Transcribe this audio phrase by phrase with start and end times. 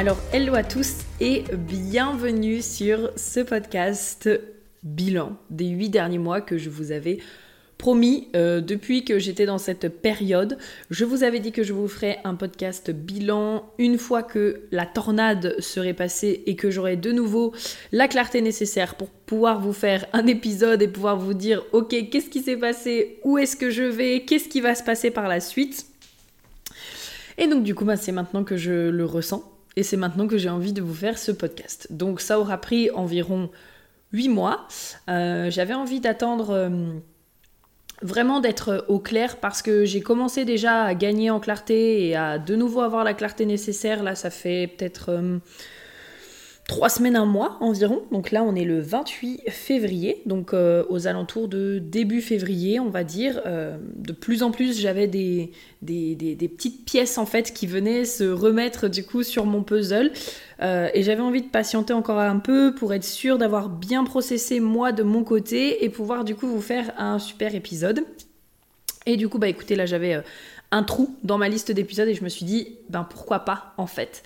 [0.00, 4.30] Alors, hello à tous et bienvenue sur ce podcast
[4.82, 7.18] bilan des huit derniers mois que je vous avais
[7.76, 10.56] promis euh, depuis que j'étais dans cette période.
[10.88, 14.86] Je vous avais dit que je vous ferais un podcast bilan une fois que la
[14.86, 17.52] tornade serait passée et que j'aurais de nouveau
[17.92, 22.30] la clarté nécessaire pour pouvoir vous faire un épisode et pouvoir vous dire ok qu'est-ce
[22.30, 25.40] qui s'est passé, où est-ce que je vais, qu'est-ce qui va se passer par la
[25.40, 25.84] suite?
[27.36, 29.44] Et donc du coup bah, c'est maintenant que je le ressens
[29.76, 31.88] et c'est maintenant que j'ai envie de vous faire ce podcast.
[31.90, 33.50] Donc ça aura pris environ
[34.12, 34.66] 8 mois.
[35.08, 36.50] Euh, j'avais envie d'attendre...
[36.50, 36.68] Euh,
[38.02, 42.38] vraiment d'être au clair parce que j'ai commencé déjà à gagner en clarté et à
[42.38, 44.02] de nouveau avoir la clarté nécessaire.
[44.02, 45.38] Là, ça fait peut-être euh,
[46.70, 48.02] trois semaines, un mois environ.
[48.12, 52.90] Donc là, on est le 28 février, donc euh, aux alentours de début février, on
[52.90, 53.42] va dire.
[53.44, 55.50] Euh, de plus en plus, j'avais des
[55.82, 60.12] petites pièces en fait qui venaient se remettre du coup sur mon puzzle.
[60.60, 64.92] et j'avais envie de patienter encore un peu pour être sûr d'avoir bien processé moi
[64.92, 68.04] de mon côté et pouvoir du coup vous faire un super épisode.
[69.06, 70.22] Et du coup, bah écoutez, là j'avais
[70.70, 73.88] un trou dans ma liste d'épisodes et je me suis dit, ben pourquoi pas en
[73.88, 74.22] fait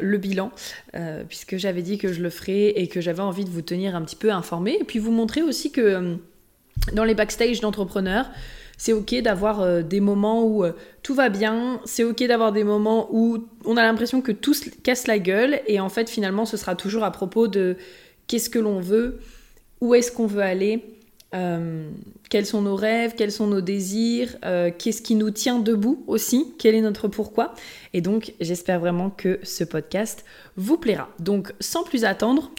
[0.00, 0.50] le bilan,
[0.94, 3.96] euh, puisque j'avais dit que je le ferais et que j'avais envie de vous tenir
[3.96, 6.14] un petit peu informé, et puis vous montrer aussi que euh,
[6.92, 8.26] dans les backstage d'entrepreneurs,
[8.78, 10.64] c'est ok d'avoir euh, des moments où
[11.02, 14.68] tout va bien, c'est ok d'avoir des moments où on a l'impression que tout se
[14.70, 17.76] casse la gueule, et en fait finalement ce sera toujours à propos de
[18.26, 19.20] qu'est-ce que l'on veut,
[19.80, 20.84] où est-ce qu'on veut aller,
[21.34, 21.90] euh,
[22.28, 26.54] quels sont nos rêves, quels sont nos désirs, euh, qu'est-ce qui nous tient debout aussi,
[26.58, 27.54] quel est notre pourquoi.
[27.94, 30.24] Et donc j'espère vraiment que ce podcast
[30.56, 31.08] vous plaira.
[31.18, 32.50] Donc sans plus attendre,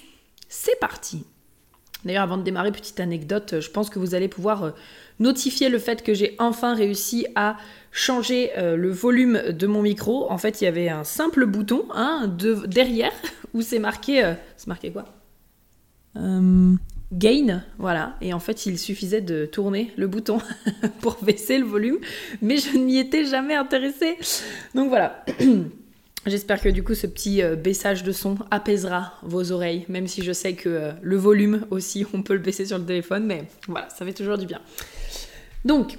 [0.49, 1.23] c'est parti.
[2.03, 4.71] D'ailleurs avant de démarrer, petite anecdote, je pense que vous allez pouvoir euh,
[5.19, 7.57] notifier le fait que j'ai enfin réussi à
[7.91, 10.29] changer le volume de mon micro.
[10.31, 13.13] En fait il y avait un simple bouton hein, de, derrière
[13.53, 14.33] où c'est marqué...
[14.57, 15.05] c'est marqué quoi?
[17.11, 18.15] Gain, voilà.
[18.21, 20.39] Et en fait, il suffisait de tourner le bouton
[21.01, 21.99] pour baisser le volume,
[22.41, 24.17] mais je ne m'y étais jamais intéressée.
[24.73, 25.25] Donc voilà.
[26.25, 30.23] J'espère que du coup ce petit euh, baissage de son apaisera vos oreilles, même si
[30.23, 33.43] je sais que euh, le volume aussi, on peut le baisser sur le téléphone, mais
[33.67, 34.61] voilà, ça fait toujours du bien.
[35.65, 35.97] Donc,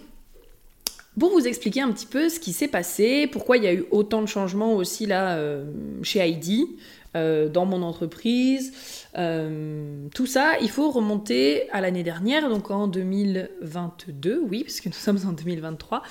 [1.18, 3.84] pour vous expliquer un petit peu ce qui s'est passé, pourquoi il y a eu
[3.90, 5.64] autant de changements aussi là euh,
[6.02, 6.76] chez Heidi,
[7.14, 8.72] dans mon entreprise,
[9.16, 14.88] euh, tout ça, il faut remonter à l'année dernière, donc en 2022, oui, parce que
[14.88, 16.02] nous sommes en 2023.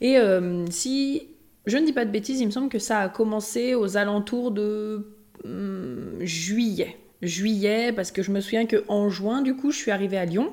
[0.00, 1.28] Et euh, si
[1.66, 4.50] je ne dis pas de bêtises, il me semble que ça a commencé aux alentours
[4.50, 5.06] de
[5.44, 6.96] hum, juillet.
[7.20, 10.52] Juillet, parce que je me souviens qu'en juin, du coup, je suis arrivée à Lyon.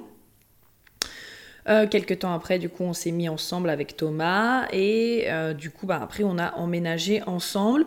[1.67, 5.27] Euh, quelques temps après, du coup, on s'est mis ensemble avec Thomas et
[5.57, 7.85] du coup, bah, après, on a emménagé ensemble.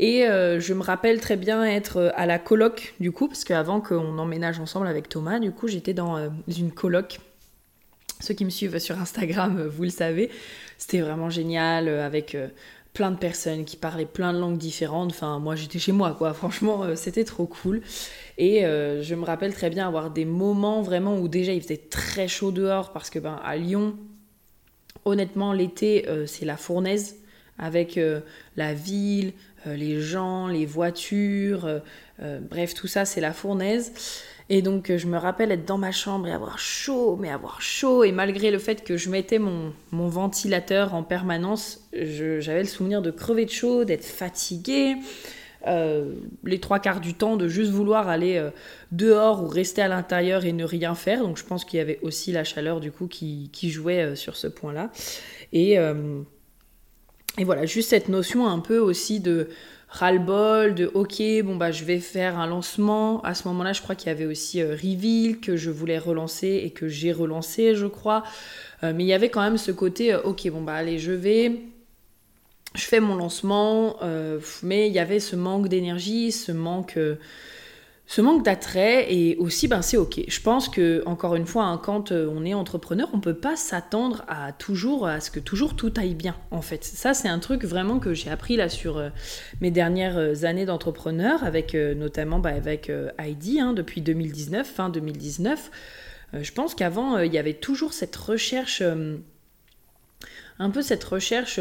[0.00, 3.44] Et euh, je me rappelle très bien être euh, à la coloc, du coup, parce
[3.44, 7.20] qu'avant qu'on emménage ensemble avec Thomas, du coup, j'étais dans euh, une coloc.
[8.18, 10.30] Ceux qui me suivent sur Instagram, vous le savez.
[10.78, 12.34] C'était vraiment génial, avec
[12.92, 15.10] plein de personnes qui parlaient plein de langues différentes.
[15.10, 16.34] Enfin, moi, j'étais chez moi, quoi.
[16.34, 17.82] Franchement, c'était trop cool.
[18.38, 22.26] Et je me rappelle très bien avoir des moments vraiment où déjà il faisait très
[22.26, 23.96] chaud dehors, parce que, ben, à Lyon,
[25.04, 27.16] honnêtement, l'été, c'est la fournaise
[27.58, 27.98] avec
[28.56, 29.34] la ville,
[29.66, 31.78] euh, les gens, les voitures, euh,
[32.22, 33.92] euh, bref, tout ça, c'est la fournaise.
[34.52, 38.02] Et donc, je me rappelle être dans ma chambre et avoir chaud, mais avoir chaud.
[38.02, 43.12] Et malgré le fait que je mettais mon, ventilateur en permanence, j'avais le souvenir de
[43.12, 44.96] crever de chaud, d'être fatiguée.
[45.66, 48.44] les trois quarts du temps de juste vouloir aller
[48.90, 51.22] dehors ou rester à l'intérieur et ne rien faire.
[51.22, 54.34] Donc je pense qu'il y avait aussi la chaleur du coup qui, qui jouait sur
[54.34, 54.90] ce point-là.
[55.52, 55.78] Et
[57.38, 59.48] et voilà, juste cette notion un peu aussi de
[59.90, 63.20] ras-le-bol, de ok, bon bah je vais faire un lancement.
[63.22, 66.62] À ce moment-là, je crois qu'il y avait aussi euh, Reveal que je voulais relancer
[66.64, 68.22] et que j'ai relancé, je crois.
[68.82, 71.12] Euh, mais il y avait quand même ce côté euh, ok, bon bah allez, je
[71.12, 71.60] vais.
[72.74, 73.96] Je fais mon lancement,
[74.62, 77.00] mais il y avait ce manque d'énergie, ce manque
[78.10, 80.22] ce manque d'attrait et aussi ben c'est ok.
[80.26, 83.54] Je pense que encore une fois hein, quand euh, on est entrepreneur, on peut pas
[83.54, 86.82] s'attendre à toujours à ce que toujours tout aille bien en fait.
[86.82, 89.10] Ça c'est un truc vraiment que j'ai appris là sur euh,
[89.60, 95.70] mes dernières euh, années d'entrepreneur avec notamment bah, avec Heidi hein, depuis 2019 fin 2019.
[96.32, 98.82] je pense qu'avant il y avait toujours cette recherche
[100.58, 101.60] un peu cette recherche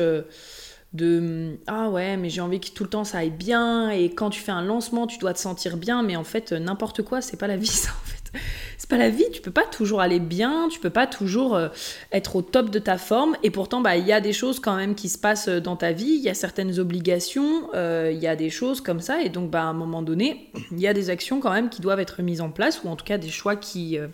[0.94, 4.32] de ah ouais mais j'ai envie que tout le temps ça aille bien et quand
[4.32, 7.38] tu fais un lancement tu dois te sentir bien mais en fait n'importe quoi c'est
[7.38, 8.40] pas la vie ça en fait.
[8.78, 11.70] C'est pas la vie tu peux pas toujours aller bien tu peux pas toujours euh,
[12.12, 14.76] être au top de ta forme et pourtant bah il y a des choses quand
[14.76, 18.28] même qui se passent dans ta vie il y a certaines obligations euh, il y
[18.28, 20.94] a des choses comme ça et donc bah à un moment donné il y a
[20.94, 23.30] des actions quand même qui doivent être mises en place ou en tout cas des
[23.30, 24.08] choix qui euh,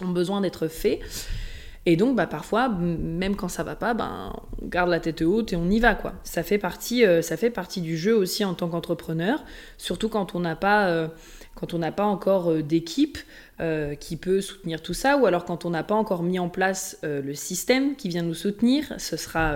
[0.00, 1.00] ont besoin d'être faits
[1.86, 5.54] et donc, bah, parfois, même quand ça va pas, ben, on garde la tête haute
[5.54, 6.12] et on y va, quoi.
[6.24, 9.42] Ça fait partie, euh, ça fait partie du jeu aussi en tant qu'entrepreneur,
[9.78, 11.08] surtout quand on n'a pas, euh,
[11.54, 13.18] quand on n'a pas encore euh, d'équipe
[14.00, 16.98] qui peut soutenir tout ça, ou alors quand on n'a pas encore mis en place
[17.02, 18.94] le système qui vient nous soutenir.
[18.96, 19.54] Ce sera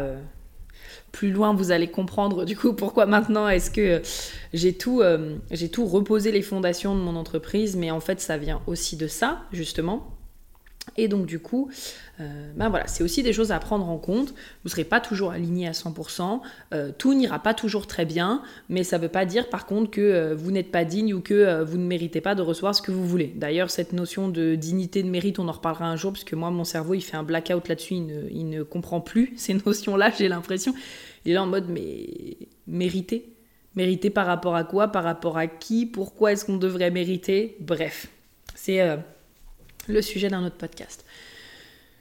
[1.11, 4.03] plus loin, vous allez comprendre du coup pourquoi maintenant est-ce que
[4.53, 5.03] j'ai tout,
[5.51, 9.07] j'ai tout reposé les fondations de mon entreprise, mais en fait ça vient aussi de
[9.07, 10.14] ça justement.
[10.97, 11.71] Et donc du coup,
[12.21, 14.29] euh, ben voilà, c'est aussi des choses à prendre en compte.
[14.29, 16.41] Vous ne serez pas toujours aligné à 100%,
[16.73, 19.91] euh, tout n'ira pas toujours très bien, mais ça ne veut pas dire par contre
[19.91, 22.83] que euh, vous n'êtes pas digne ou que vous ne méritez pas de recevoir ce
[22.83, 23.33] que vous voulez.
[23.35, 26.51] D'ailleurs, cette notion de dignité, de mérite, on en reparlera un jour, parce que moi,
[26.51, 30.75] mon cerveau, il fait un blackout là-dessus, il ne, comprend plus ces notions-là, j'ai l'impression.
[31.25, 33.31] Il est là en mode, mais mériter
[33.77, 34.89] Mériter par rapport à quoi?
[34.89, 35.85] Par rapport à qui?
[35.85, 37.57] Pourquoi est-ce qu'on devrait mériter?
[37.59, 38.07] Bref,
[38.55, 38.81] c'est
[39.89, 41.05] le sujet d'un autre podcast.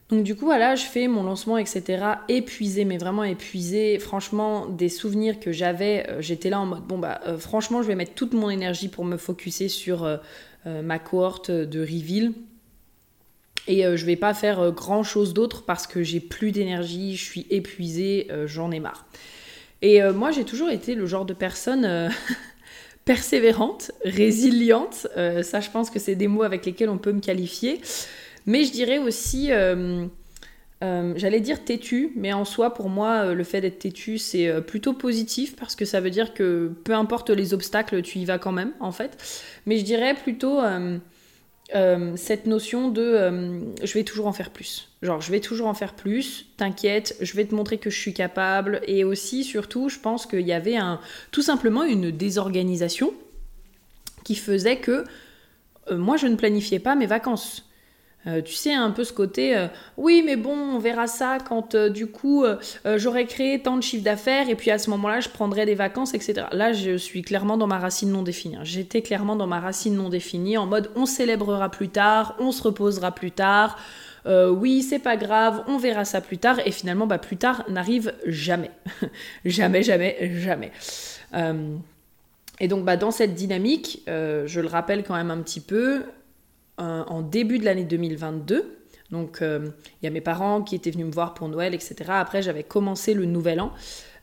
[0.09, 2.03] Donc du coup, voilà, je fais mon lancement, etc.
[2.27, 3.97] Épuisé, mais vraiment épuisé.
[3.97, 7.87] Franchement, des souvenirs que j'avais, euh, j'étais là en mode, bon bah euh, franchement, je
[7.87, 10.17] vais mettre toute mon énergie pour me focuser sur euh,
[10.65, 12.33] ma cohorte de reveal.
[13.65, 17.47] Et je vais pas faire grand chose d'autre parce que j'ai plus d'énergie, je suis
[17.49, 19.05] épuisée, j'en ai marre.
[19.81, 22.11] Et moi, j'ai toujours été le genre de personne
[23.05, 25.07] persévérante, résiliente.
[25.17, 27.81] Euh, ça, je pense que c'est des mots avec lesquels on peut me qualifier.
[28.45, 30.05] Mais je dirais aussi, euh,
[30.83, 34.93] euh, j'allais dire têtu, mais en soi, pour moi, le fait d'être têtu, c'est plutôt
[34.93, 38.51] positif parce que ça veut dire que peu importe les obstacles, tu y vas quand
[38.51, 39.17] même, en fait.
[39.65, 40.59] Mais je dirais plutôt
[41.75, 44.89] euh, cette notion de euh, je vais toujours en faire plus.
[45.01, 48.13] Genre, je vais toujours en faire plus, t'inquiète, je vais te montrer que je suis
[48.13, 48.81] capable.
[48.87, 50.99] Et aussi, surtout, je pense qu'il y avait un,
[51.31, 53.13] tout simplement une désorganisation
[54.23, 55.03] qui faisait que
[55.91, 57.69] euh, moi, je ne planifiais pas mes vacances.
[58.25, 59.67] Euh, tu sais, un peu ce côté, euh,
[59.97, 62.45] oui, mais bon, on verra ça quand euh, du coup
[62.95, 66.13] j'aurai créé tant de chiffre d'affaires et puis à ce moment-là, je prendrai des vacances,
[66.13, 66.47] etc.
[66.51, 68.55] Là, je suis clairement dans ma racine non définie.
[68.55, 68.63] Hein.
[68.63, 72.63] J'étais clairement dans ma racine non définie en mode on célébrera plus tard, on se
[72.63, 73.77] reposera plus tard.
[74.25, 76.59] oui, c'est pas grave, on verra ça plus tard.
[76.65, 78.71] Et finalement, bah, plus tard n'arrive jamais.
[79.45, 80.71] jamais, jamais, jamais.
[82.59, 86.03] et donc, bah, dans cette dynamique, je le rappelle quand même un petit peu,
[86.77, 88.83] en début de l'année 2022.
[89.13, 89.69] Donc euh,
[90.01, 91.95] il y a mes parents qui étaient venus me voir pour Noël, etc.
[92.09, 93.71] Après j'avais commencé le nouvel an.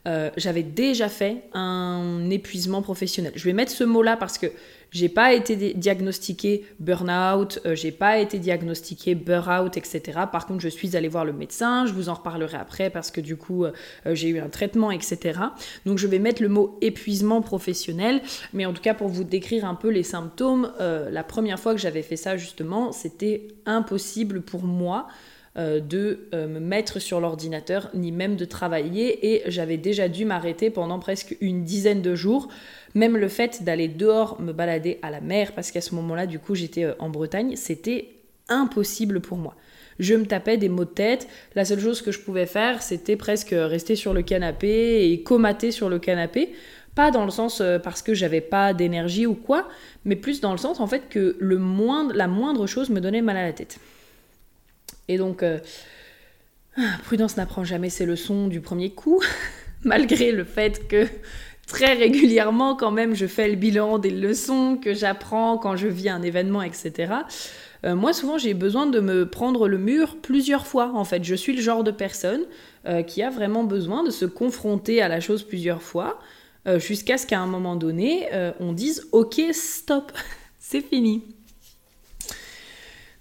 [0.07, 3.33] Euh, j'avais déjà fait un épuisement professionnel.
[3.37, 4.47] Je vais mettre ce mot-là parce que
[4.93, 10.21] j'ai pas été diagnostiqué burn-out, euh, j'ai pas été diagnostiqué burn-out, etc.
[10.33, 13.21] Par contre, je suis allée voir le médecin, je vous en reparlerai après parce que
[13.21, 13.73] du coup, euh,
[14.07, 15.39] j'ai eu un traitement, etc.
[15.85, 18.23] Donc, je vais mettre le mot épuisement professionnel,
[18.55, 21.81] mais en tout cas, pour vous décrire un peu les symptômes, la première fois que
[21.81, 25.09] j'avais fait ça, justement, c'était impossible pour moi
[25.59, 30.25] euh, de euh, me mettre sur l'ordinateur, ni même de travailler, et j'avais déjà dû
[30.25, 32.47] m'arrêter pendant presque une dizaine de jours.
[32.95, 36.39] Même le fait d'aller dehors me balader à la mer, parce qu'à ce moment-là, du
[36.39, 38.11] coup, j'étais euh, en Bretagne, c'était
[38.49, 39.57] impossible pour moi.
[39.99, 41.27] Je me tapais des maux de tête.
[41.57, 45.73] La seule chose que je pouvais faire, c'était presque rester sur le canapé et comater
[45.73, 46.55] sur le canapé.
[46.95, 49.69] Pas dans le sens parce que j'avais pas d'énergie ou quoi,
[50.05, 51.61] mais plus dans le sens en fait que le
[52.15, 53.79] la moindre chose me donnait mal à la tête.
[55.11, 55.59] Et donc, euh,
[56.77, 59.21] ah, Prudence n'apprend jamais ses leçons du premier coup,
[59.85, 61.09] malgré le fait que
[61.67, 66.11] très régulièrement, quand même, je fais le bilan des leçons que j'apprends quand je vis
[66.11, 67.13] un événement, etc.
[67.85, 70.93] Euh, moi, souvent, j'ai besoin de me prendre le mur plusieurs fois.
[70.95, 72.43] En fait, je suis le genre de personne
[72.87, 76.21] euh, qui a vraiment besoin de se confronter à la chose plusieurs fois,
[76.77, 78.29] jusqu'à ce qu'à un moment donné,
[78.61, 80.13] on dise Ok, stop,
[80.61, 81.25] c'est fini.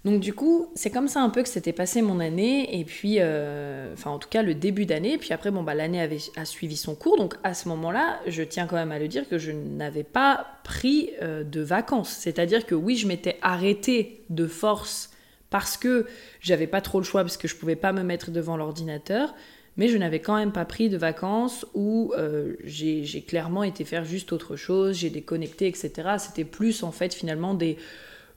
[0.04, 3.16] Donc du coup, c'est comme ça un peu que s'était passé mon année, et puis,
[3.18, 6.46] euh, enfin en tout cas le début d'année, puis après, bon, bah, l'année avait a
[6.46, 9.36] suivi son cours, donc à ce moment-là, je tiens quand même à le dire que
[9.36, 12.10] je n'avais pas pris euh, de vacances.
[12.10, 15.10] C'est-à-dire que oui, je m'étais arrêtée de force
[15.50, 16.06] parce que
[16.40, 19.34] j'avais pas trop le choix, parce que je pouvais pas me mettre devant l'ordinateur,
[19.76, 24.06] mais je n'avais quand même pas pris de vacances où euh, j'ai clairement été faire
[24.06, 25.90] juste autre chose, j'ai déconnecté, etc.
[26.18, 27.76] C'était plus en fait finalement des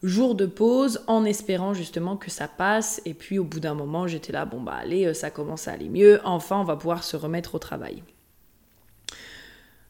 [0.03, 3.01] jours de pause en espérant justement que ça passe.
[3.05, 5.71] Et puis au bout d'un moment, j'étais là, bon bah allez, euh, ça commence à
[5.71, 8.03] aller mieux, enfin on va pouvoir se remettre au travail.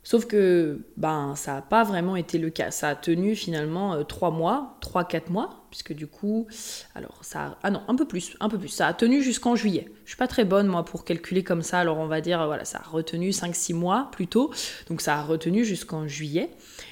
[0.03, 2.71] Sauf que ben ça n'a pas vraiment été le cas.
[2.71, 6.45] Ça a tenu finalement 3 euh, mois, 3-4 mois, puisque du coup,
[6.93, 8.67] alors ça, ah non, un peu plus, un peu plus.
[8.67, 9.89] Ça a tenu jusqu'en juillet.
[10.03, 12.65] Je suis pas très bonne moi pour calculer comme ça, alors on va dire voilà,
[12.65, 14.51] ça a retenu 5-6 mois plutôt.
[14.89, 16.49] Donc ça a retenu jusqu'en juillet.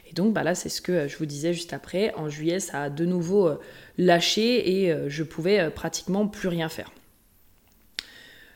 [0.09, 2.13] Et donc bah là, c'est ce que euh, je vous disais juste après.
[2.15, 3.59] En juillet, ça a de nouveau euh,
[3.97, 6.91] lâché et je pouvais pratiquement plus rien faire.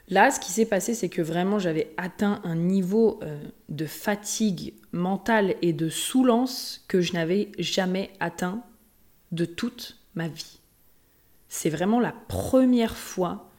[0.08, 3.20] Là, ce qui s'est passé, c'est que vraiment j'avais atteint un niveau
[3.70, 8.64] de fatigue mentale et de soulance que je n'avais jamais atteint
[9.32, 10.60] de toute ma vie.
[11.50, 13.50] C'est vraiment la première fois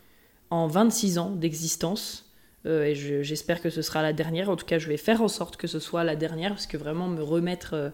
[0.50, 2.26] en 26 ans d'existence
[2.66, 4.50] euh, et j'espère que ce sera la dernière.
[4.50, 6.76] En tout cas, je vais faire en sorte que ce soit la dernière, parce que
[6.76, 7.90] vraiment me remettre euh,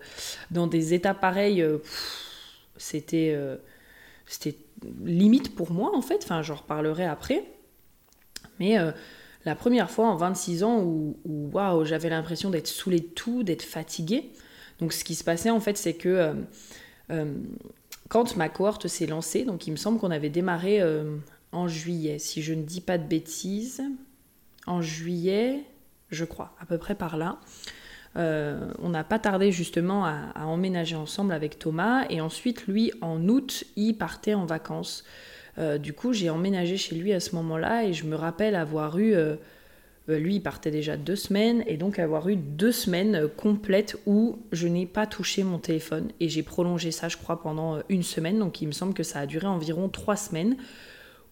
[0.51, 1.79] dans des états pareils, euh,
[2.77, 3.39] c'était
[4.27, 4.57] c'était
[5.05, 6.21] limite pour moi en fait.
[6.25, 7.45] Enfin, j'en reparlerai après.
[8.63, 8.79] Mais
[9.45, 13.63] la première fois en 26 ans où, waouh, j'avais l'impression d'être saoulée de tout, d'être
[13.63, 14.31] fatiguée.
[14.79, 16.33] Donc, ce qui se passait en fait, c'est que
[18.09, 20.81] quand ma cohorte s'est lancée, donc il me semble qu'on avait démarré
[21.51, 23.83] en juillet, si je ne dis pas de bêtises
[24.67, 25.65] en juillet,
[26.11, 27.41] je crois, à peu près par là.
[28.17, 33.27] Euh, on n'a pas tardé justement à, emménager ensemble avec Thomas et ensuite lui en
[33.29, 35.05] août il partait en vacances.
[35.59, 38.99] Euh, du coup j'ai emménagé chez lui à ce moment-là et je me rappelle avoir
[38.99, 39.37] eu, euh,
[40.09, 44.67] lui il partait déjà deux semaines et donc avoir eu deux semaines complètes où je
[44.67, 48.63] n'ai pas touché mon téléphone et j'ai prolongé ça je crois pendant une semaine donc
[48.63, 50.57] il me semble que ça a duré environ trois semaines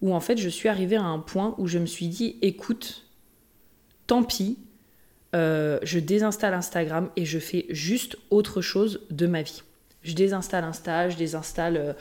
[0.02, 3.06] où en fait je suis arrivée à un point où je me suis dit écoute
[4.10, 4.58] tant pis,
[5.36, 9.62] euh, je désinstalle Instagram et je fais juste autre chose de ma vie.
[10.02, 11.94] Je désinstalle Insta, je désinstalle...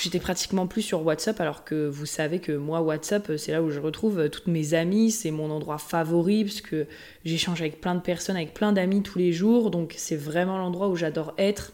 [0.00, 3.70] J'étais pratiquement plus sur WhatsApp alors que vous savez que moi WhatsApp c'est là où
[3.70, 6.86] je retrouve euh, toutes mes amies, c'est mon endroit favori parce que
[7.24, 10.88] j'échange avec plein de personnes, avec plein d'amis tous les jours, donc c'est vraiment l'endroit
[10.88, 11.72] où j'adore être.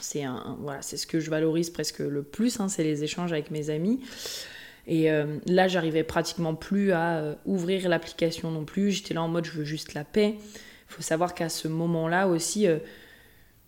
[0.00, 3.32] C'est un, voilà, c'est ce que je valorise presque le plus, hein, c'est les échanges
[3.32, 4.00] avec mes amis.
[4.86, 8.92] Et euh, là, j'arrivais pratiquement plus à euh, ouvrir l'application non plus.
[8.92, 10.36] J'étais là en mode je veux juste la paix.
[10.38, 12.66] Il faut savoir qu'à ce moment-là aussi,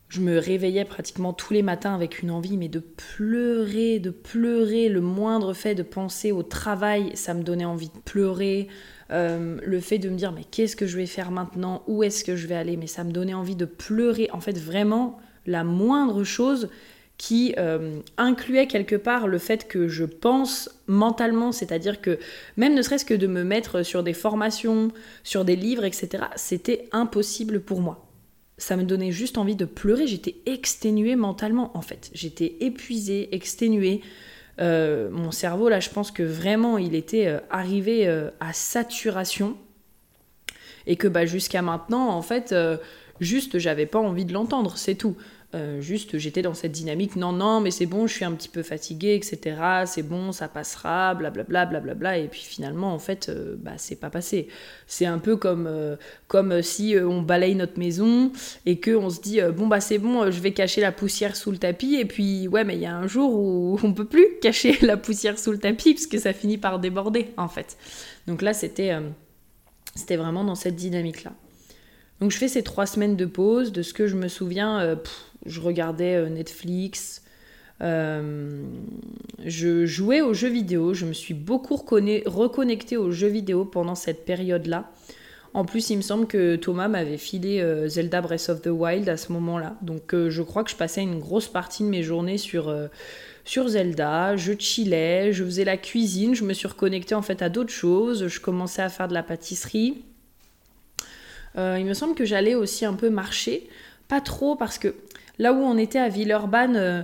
[0.09, 4.89] je me réveillais pratiquement tous les matins avec une envie, mais de pleurer, de pleurer.
[4.89, 8.69] Le moindre fait de penser au travail, ça me donnait envie de pleurer.
[9.11, 11.83] le fait de me dire mais qu'est-ce que je vais faire maintenant?
[11.87, 12.77] Où est-ce que je vais aller?
[12.77, 14.31] Mais ça me donnait envie de pleurer.
[14.33, 16.69] En fait, vraiment, la moindre chose,
[17.19, 22.19] qui euh, incluait quelque part le fait que je pense mentalement, c'est-à-dire que
[22.57, 24.93] même ne serait-ce que de me mettre sur des formations,
[25.25, 28.08] sur des livres, etc., c'était impossible pour moi.
[28.59, 32.11] Ça me donnait juste envie de pleurer, j'étais exténuée mentalement en fait.
[32.13, 34.03] J'étais épuisée, exténuée.
[34.61, 38.09] Euh, mon cerveau, là, je pense que vraiment, il était euh, arrivé
[38.41, 39.57] à saturation.
[40.87, 42.55] Et que bah, jusqu'à maintenant, en fait,
[43.21, 45.17] juste, j'avais pas envie de l'entendre, c'est tout.
[45.55, 48.51] Euh, juste, j'étais dans cette dynamique, non, non, mais c'est bon, je suis un petit
[48.51, 49.57] peu fatiguée, etc.
[49.87, 52.19] C'est bon, ça passera, blablabla, blablabla.
[52.19, 54.49] Et puis finalement, en fait, euh, bah, c'est pas passé.
[54.87, 58.31] C'est un peu comme, euh, comme si on balaye notre maison
[58.67, 61.59] et qu'on se dit, bon, bah c'est bon, je vais cacher la poussière sous le
[61.59, 61.95] tapis.
[61.95, 64.99] Et puis, ouais, mais il y a un jour où on peut plus cacher la
[64.99, 67.79] poussière sous le tapis parce que ça finit par déborder, en fait.
[68.27, 68.95] Donc là, c'était
[69.95, 71.33] c'était vraiment dans cette dynamique-là.
[72.21, 73.73] Donc je fais ces trois semaines de pause.
[73.73, 74.99] De ce que je me souviens,
[75.49, 77.23] je regardais euh, Netflix,
[77.81, 78.63] euh,
[79.45, 84.25] je jouais aux jeux vidéo, je me suis beaucoup reconnectée aux jeux vidéo pendant cette
[84.25, 84.91] période-là.
[85.55, 89.09] En plus, il me semble que Thomas m'avait filé euh, Zelda Breath of the Wild
[89.09, 89.77] à ce moment-là.
[89.81, 92.75] Donc je crois que je passais une grosse partie de mes journées sur,
[93.45, 97.49] sur Zelda, je chillais, je faisais la cuisine, je me suis reconnectée en fait à
[97.49, 100.03] d'autres choses, je commençais à faire de la pâtisserie.
[101.57, 103.69] il me semble que j'allais aussi un peu marcher,
[104.09, 104.95] pas trop parce que
[105.39, 107.03] Là où on était à Villeurbanne, euh,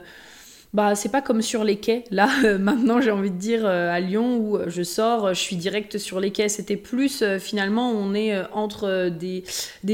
[0.72, 2.04] bah, c'est pas comme sur les quais.
[2.10, 5.56] Là, euh, maintenant, j'ai envie de dire euh, à Lyon où je sors, je suis
[5.56, 6.48] direct sur les quais.
[6.48, 9.44] C'était plus, finalement, on est entre des,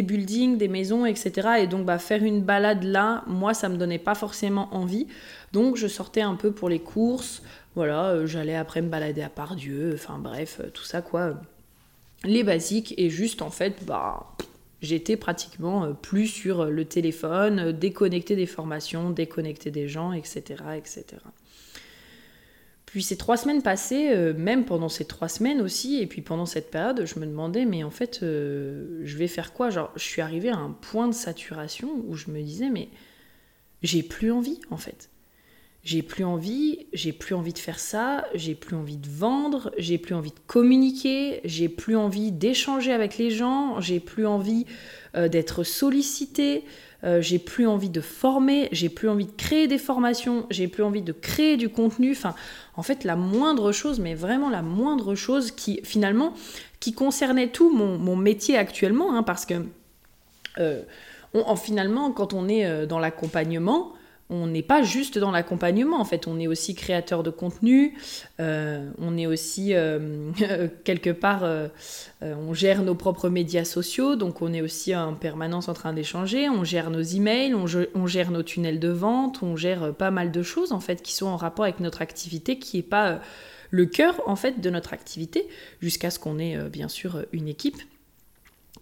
[0.03, 1.49] buildings, des maisons, etc.
[1.61, 5.07] Et donc, bah, faire une balade là, moi, ça me donnait pas forcément envie.
[5.53, 7.43] Donc, je sortais un peu pour les courses.
[7.75, 9.93] Voilà, j'allais après me balader à Pardieu.
[9.95, 11.35] Enfin, bref, tout ça, quoi.
[12.25, 12.95] Les basiques.
[12.97, 14.27] Et juste, en fait, bah
[14.83, 20.13] j'étais pratiquement euh, plus sur euh, le téléphone, euh, déconnecté des formations, déconnecté des gens,
[20.13, 20.63] etc.
[20.77, 21.05] etc.
[22.87, 26.73] Puis ces trois semaines passées, même pendant ces trois semaines aussi, et puis pendant cette
[26.73, 29.71] période, je me demandais, mais en fait, je vais faire quoi?
[29.71, 32.89] Genre, je suis arrivée à un point de saturation où je me disais, mais
[33.85, 35.10] j'ai plus envie, en fait.
[35.83, 39.97] J'ai plus envie, j'ai plus envie de faire ça, j'ai plus envie de vendre, j'ai
[39.97, 44.67] plus envie de communiquer, j'ai plus envie d'échanger avec les gens, j'ai plus envie
[45.17, 46.65] euh, d'être sollicité,
[47.03, 50.83] euh, j'ai plus envie de former, j'ai plus envie de créer des formations, j'ai plus
[50.83, 52.13] envie de créer du contenu.
[52.13, 52.35] Enfin,
[52.77, 56.35] en fait, la moindre chose, mais vraiment la moindre chose qui finalement
[56.79, 59.55] qui concernait tout mon, métier actuellement, hein, parce que
[60.59, 60.83] euh,
[61.33, 63.95] en, finalement, quand on est dans l'accompagnement,
[64.31, 67.99] on n'est pas juste dans l'accompagnement, en fait, on est aussi créateur de contenu,
[68.39, 70.31] euh, on est aussi euh,
[70.85, 71.69] quelque part, euh,
[72.23, 76.49] on gère nos propres médias sociaux, donc on est aussi en permanence en train d'échanger,
[76.49, 80.31] on gère nos emails, on, on, gère nos tunnels de vente, on gère pas mal
[80.31, 83.21] de choses en fait qui sont en rapport avec notre activité, qui n'est pas
[83.71, 85.49] le cœur en fait de notre activité,
[85.81, 87.79] jusqu'à ce qu'on ait bien sûr une équipe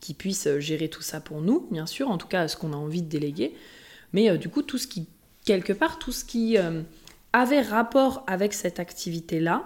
[0.01, 2.77] qui puisse gérer tout ça pour nous, bien sûr, en tout cas ce qu'on a
[2.77, 3.55] envie de déléguer.
[4.13, 5.07] Mais du coup, tout ce qui
[5.49, 6.83] quelque part, tout ce qui euh,
[7.33, 9.65] avait rapport avec cette activité-là,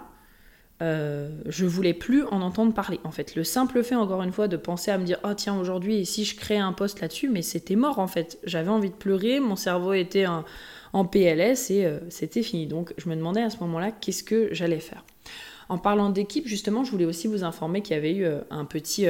[0.81, 3.01] euh, je voulais plus en entendre parler.
[3.03, 5.59] En fait, le simple fait, encore une fois, de penser à me dire, oh tiens,
[5.59, 8.39] aujourd'hui, si je crée un poste là-dessus, mais c'était mort en fait.
[8.45, 12.65] J'avais envie de pleurer, mon cerveau était en, PLS et euh, c'était fini.
[12.65, 15.03] Donc, je me demandais à ce moment-là, qu'est-ce que j'allais faire?
[15.67, 19.07] En parlant d'équipe, justement, je voulais aussi vous informer qu'il y avait eu un petit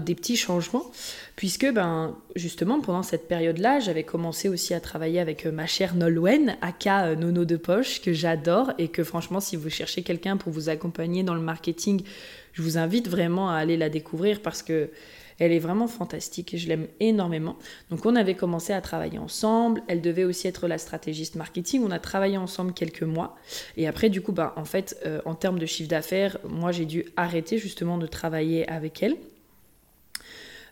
[0.00, 0.90] des petits changements,
[1.36, 5.94] puisque ben, justement pendant cette période-là, j'avais commencé aussi à travailler avec euh, ma chère
[5.94, 10.36] Nolwenn, aka euh, Nono de Poche, que j'adore et que franchement, si vous cherchez quelqu'un
[10.36, 12.02] pour vous accompagner dans le marketing,
[12.52, 14.90] je vous invite vraiment à aller la découvrir parce que
[15.38, 17.56] elle est vraiment fantastique et je l'aime énormément.
[17.90, 19.82] Donc on avait commencé à travailler ensemble.
[19.88, 21.82] Elle devait aussi être la stratégiste marketing.
[21.84, 23.36] On a travaillé ensemble quelques mois.
[23.76, 26.86] Et après, du coup, bah, en fait, euh, en termes de chiffre d'affaires, moi j'ai
[26.86, 29.16] dû arrêter justement de travailler avec elle.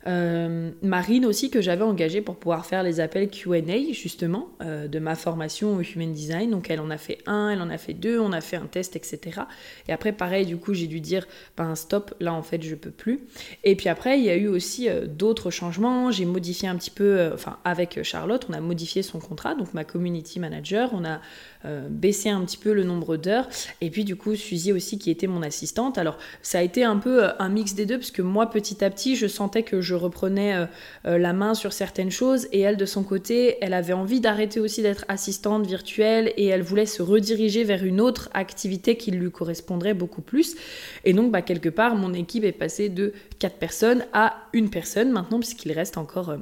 [0.06, 4.98] Euh, Marine aussi que j'avais engagée pour pouvoir faire les appels Q&A justement euh, de
[4.98, 6.50] ma formation au Human Design.
[6.50, 8.66] Donc elle en a fait un, elle en a fait deux, on a fait un
[8.66, 9.42] test, etc.
[9.88, 12.90] Et après pareil, du coup j'ai dû dire ben stop, là en fait je peux
[12.90, 13.20] plus.
[13.62, 16.10] Et puis après il y a eu aussi euh, d'autres changements.
[16.10, 19.84] J'ai modifié un petit peu, enfin avec Charlotte, on a modifié son contrat, donc ma
[19.84, 21.20] community manager, on a
[21.64, 23.48] baissé un petit peu le nombre d'heures.
[23.80, 25.98] Et puis du coup Suzy aussi qui était mon assistante.
[25.98, 29.16] Alors ça a été un peu un mix des deux parce moi petit à petit
[29.16, 30.66] je sentais que je reprenais euh,
[31.06, 34.60] euh, la main sur certaines choses et elle de son côté, elle avait envie d'arrêter
[34.60, 39.30] aussi d'être assistante virtuelle et elle voulait se rediriger vers une autre activité qui lui
[39.30, 40.56] correspondrait beaucoup plus.
[41.04, 45.10] Et donc bah, quelque part, mon équipe est passée de 4 personnes à une personne
[45.10, 46.36] maintenant puisqu'il reste encore...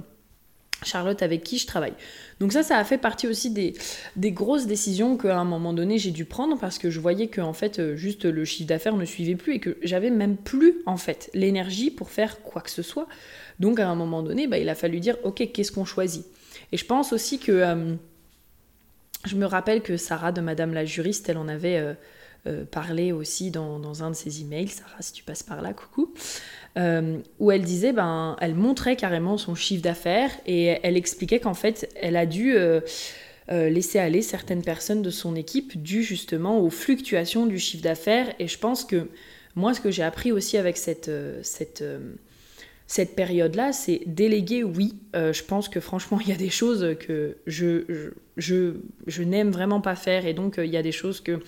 [0.85, 1.95] Charlotte avec qui je travaille.
[2.41, 3.75] Donc ça, ça a fait partie aussi des,
[4.17, 7.41] des grosses décisions qu'à un moment donné j'ai dû prendre parce que je voyais que
[7.41, 10.79] en fait euh, juste le chiffre d'affaires ne suivait plus et que j'avais même plus
[10.87, 13.09] en fait l'énergie pour faire quoi que ce soit.
[13.59, 16.27] Donc à un moment donné, bah, il a fallu dire ok qu'est-ce qu'on choisit?
[16.71, 17.95] Et je pense aussi que euh,
[19.25, 21.97] je me rappelle que Sarah de Madame la juriste, elle en avait
[22.47, 24.69] euh, parlé aussi dans, dans, un de ses emails.
[24.69, 26.15] Sarah, si tu passes par là, coucou.
[26.77, 31.55] Euh, où elle disait, ben, elle montrait carrément son chiffre d'affaires et elle expliquait qu'en
[31.55, 32.81] fait, elle a dû euh,
[33.51, 38.33] euh, laisser aller certaines personnes de son équipe dû justement aux fluctuations du chiffre d'affaires.
[38.39, 39.09] Et je pense que
[39.57, 41.11] moi, ce que j'ai appris aussi avec cette,
[41.43, 41.83] cette,
[42.87, 44.95] cette période-là, c'est déléguer, oui.
[45.15, 48.75] je pense que franchement, il y a des choses que je, je, je,
[49.09, 51.41] je n'aime vraiment pas faire et donc il y a des choses que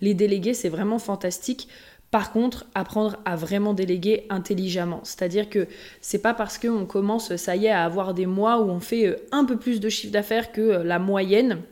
[0.00, 1.68] les déléguer, c'est vraiment fantastique
[2.10, 5.00] par contre, apprendre à vraiment déléguer intelligemment.
[5.04, 5.68] C'est-à-dire que
[6.00, 9.06] c'est pas parce qu'on commence, ça y est, à avoir des mois où on fait
[9.06, 11.62] euh, un peu plus de chiffre d'affaires que euh, la moyenne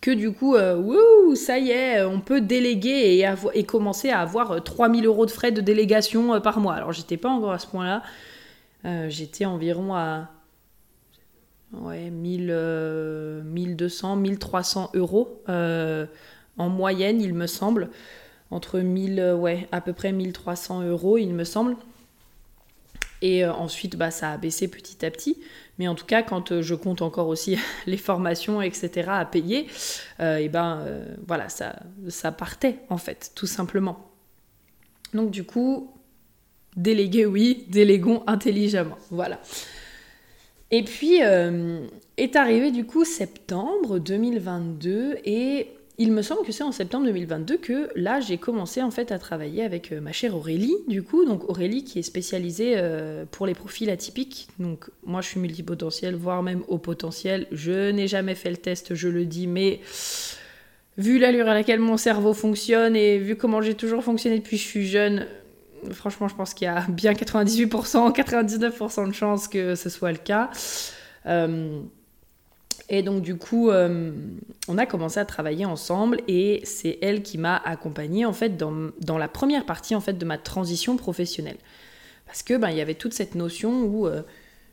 [0.00, 5.06] que du coup, euh, ça y est, on peut déléguer et, commencer à avoir 3000
[5.06, 6.74] euros de frais de délégation par mois.
[6.74, 8.02] Alors, j'étais pas encore à ce point-là.
[9.08, 10.28] j'étais environ à
[11.72, 17.88] ouais, 1000, 1200, 1300 euros en moyenne, il me semble
[18.54, 21.76] entre 1000, euh, ouais, à peu près 1300 euros, il me semble.
[23.22, 25.38] Et ensuite, bah, ça a baissé petit à petit.
[25.78, 29.66] Mais en tout cas, quand je compte encore aussi les formations, etc., à payer,
[30.20, 30.84] et ben
[31.26, 31.76] voilà, ça,
[32.08, 34.10] ça partait en fait, tout simplement.
[35.14, 35.90] Donc du coup,
[36.76, 38.98] déléguer oui, déléguons intelligemment.
[39.10, 39.40] Voilà.
[40.70, 41.86] Et puis euh,
[42.16, 47.56] est arrivé du coup septembre 2022 et il me semble que c'est en septembre 2022
[47.56, 51.24] que là j'ai commencé en fait à travailler avec euh, ma chère Aurélie du coup.
[51.24, 54.48] Donc Aurélie qui est spécialisée euh, pour les profils atypiques.
[54.58, 58.94] Donc moi je suis multipotentiel voire même au potentiel je n'ai jamais fait le test
[58.94, 59.80] je le dis mais
[60.98, 64.62] vu l'allure à laquelle mon cerveau fonctionne et vu comment j'ai toujours fonctionné depuis que
[64.62, 65.26] je suis jeune
[65.92, 70.18] franchement, je pense qu'il y a bien 98%, 99% de chances que ce soit le
[70.18, 70.50] cas.
[71.26, 71.80] Euh,
[72.88, 74.12] et donc du coup, euh,
[74.68, 79.18] on a commencé à travailler ensemble et c'est elle qui m'a accompagnée en fait dans,
[79.18, 81.56] la première partie en fait de ma transition professionnelle.
[82.26, 84.22] Parce que ben, il y avait toute cette notion où euh,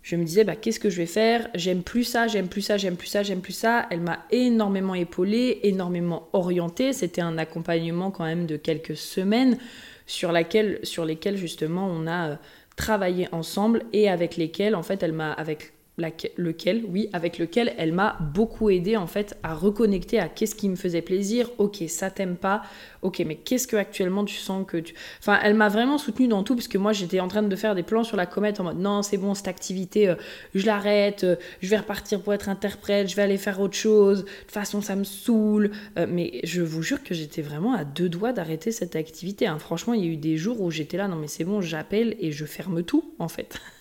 [0.02, 1.48] je me disais bah, qu'est-ce que je vais faire?
[1.56, 3.88] J'aime plus ça, j'aime plus ça, j'aime plus ça, j'aime plus ça.
[3.92, 6.94] Elle m'a énormément épaulée, énormément orientée.
[6.94, 9.58] C'était un accompagnement quand même de quelques semaines
[10.06, 12.36] sur lesquelles justement on a euh,
[12.76, 17.92] travaillé ensemble et avec lesquelles en fait elle m'a avec lequel, oui, avec lequel elle
[17.92, 21.50] m'a beaucoup aidé en fait à reconnecter à qu'est-ce qui me faisait plaisir.
[21.58, 22.64] Ok, ça t'aime pas.
[23.02, 24.94] Ok, mais qu'est-ce que actuellement tu sens que tu.
[25.20, 27.84] Enfin, elle m'a vraiment soutenue dans tout, puisque moi j'étais en train de faire des
[27.84, 30.16] plans sur la comète en mode non, c'est bon, cette activité, euh,
[30.56, 34.24] je l'arrête, euh, je vais repartir pour être interprète, je vais aller faire autre chose.
[34.24, 35.72] De toute façon, ça me saoule.
[35.98, 39.48] Euh, mais je vous jure que j'étais vraiment à deux doigts d'arrêter cette activité.
[39.48, 39.60] Hein.
[39.60, 42.16] Franchement, il y a eu des jours où j'étais là, non mais c'est bon, j'appelle
[42.20, 43.60] et je ferme tout en fait.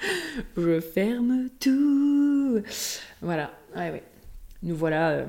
[0.56, 2.62] je ferme tout.
[3.20, 3.50] Voilà.
[4.62, 5.26] Nous voilà, euh,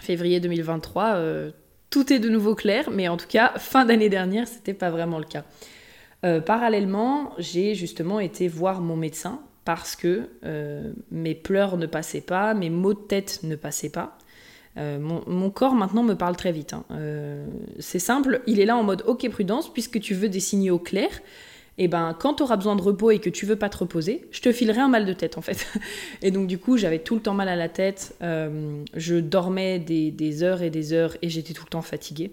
[0.00, 1.50] février 2023, euh,
[1.90, 5.18] tout est de nouveau clair, mais en tout cas, fin d'année dernière, c'était pas vraiment
[5.18, 5.44] le cas.
[6.24, 10.28] Euh, parallèlement, j'ai justement été voir mon médecin parce que
[11.10, 14.16] mes pleurs ne passaient pas, mes maux de tête ne passaient pas.
[14.76, 16.72] mon, corps maintenant me parle très vite.
[16.72, 16.84] Hein.
[17.80, 21.20] c'est simple, il est là en mode ok prudence puisque tu veux des signaux clairs
[21.78, 23.76] et eh ben quand tu auras besoin de repos et que tu veux pas te
[23.76, 25.66] reposer, je te filerai un mal de tête en fait.
[26.22, 29.78] Et donc du coup, j'avais tout le temps mal à la tête, euh, je dormais
[29.78, 32.32] des, heures et des heures et j'étais tout le temps fatiguée.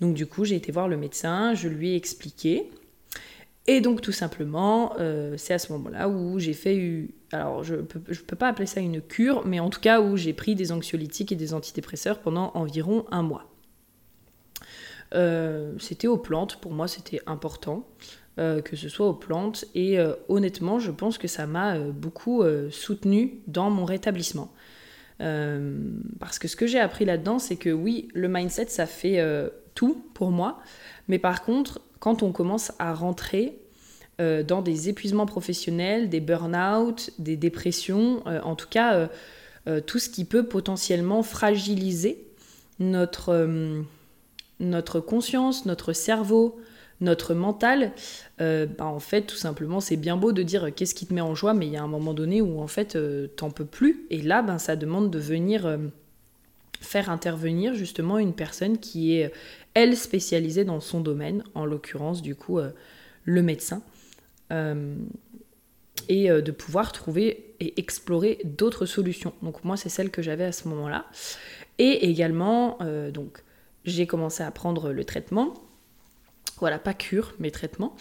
[0.00, 2.70] Donc du coup, j'ai été voir le médecin, je lui ai expliqué.
[3.66, 7.98] Et donc tout simplement, euh, c'est à ce moment-là où j'ai fait, alors je peux,
[7.98, 11.32] peux pas appeler ça une cure, mais en tout cas où j'ai pris des anxiolytiques
[11.32, 13.50] et des antidépresseurs pendant environ un mois.
[15.14, 17.86] Euh, c'était aux plantes, pour moi c'était important.
[18.38, 19.64] Euh, que ce soit aux plantes.
[19.74, 24.52] Et euh, honnêtement, je pense que ça m'a euh, beaucoup soutenu dans mon rétablissement.
[26.20, 29.20] parce que ce que j'ai appris là-dedans, c'est que oui, le mindset, ça fait
[29.74, 30.60] tout pour moi.
[31.08, 33.58] Mais par contre, quand on commence à rentrer
[34.20, 39.08] dans des épuisements professionnels, des burn-out, des dépressions, en tout cas,
[39.86, 42.24] tout ce qui peut potentiellement fragiliser
[42.78, 43.84] notre,
[44.60, 46.60] notre conscience, notre cerveau,
[47.00, 47.92] notre mental,
[48.40, 51.14] euh, bah, en fait, tout simplement, c'est bien beau de dire euh, qu'est-ce qui te
[51.14, 53.50] met en joie, mais il y a un moment donné où en fait, euh, t'en
[53.50, 54.06] peux plus.
[54.10, 55.78] Et là, ben, ça demande de venir
[56.80, 59.32] faire intervenir justement une personne qui est,
[59.74, 62.58] elle, spécialisée dans son domaine, en l'occurrence, du coup,
[63.24, 63.82] le médecin.
[64.50, 69.32] et de pouvoir trouver et explorer d'autres solutions.
[69.42, 71.06] Donc moi, c'est celle que j'avais à ce moment-là.
[71.78, 72.78] Et également,
[73.12, 73.42] donc,
[73.84, 75.54] j'ai commencé à prendre le traitement
[76.60, 77.94] voilà, pas cure, mais traitement.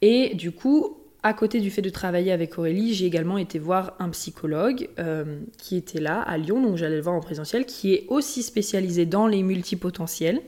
[0.00, 3.94] Et du coup, à côté du fait de travailler avec Aurélie, j'ai également été voir
[4.00, 7.94] un psychologue euh, qui était là à Lyon, donc j'allais le voir en présentiel, qui
[7.94, 10.40] est aussi spécialisé dans les multipotentiels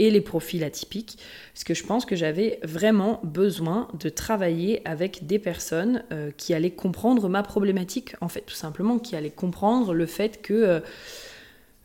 [0.00, 1.18] et les profils atypiques,
[1.54, 6.54] parce que je pense que j'avais vraiment besoin de travailler avec des personnes euh, qui
[6.54, 10.54] allaient comprendre ma problématique, en fait, tout simplement, qui allaient comprendre le fait que...
[10.54, 10.80] Euh,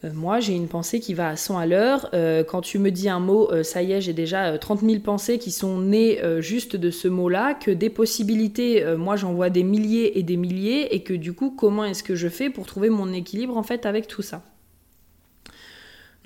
[0.04, 2.10] moi, j'ai une pensée qui va à 100 à l'heure.
[2.14, 5.00] Euh, quand tu me dis un mot, euh, ça y est, j'ai déjà 30 000
[5.00, 9.64] pensées qui sont nées juste de ce mot-là, que des possibilités, moi j'en vois des
[9.64, 12.90] milliers et des milliers, et que du coup, comment est-ce que je fais pour trouver
[12.90, 14.42] mon équilibre en fait avec tout ça?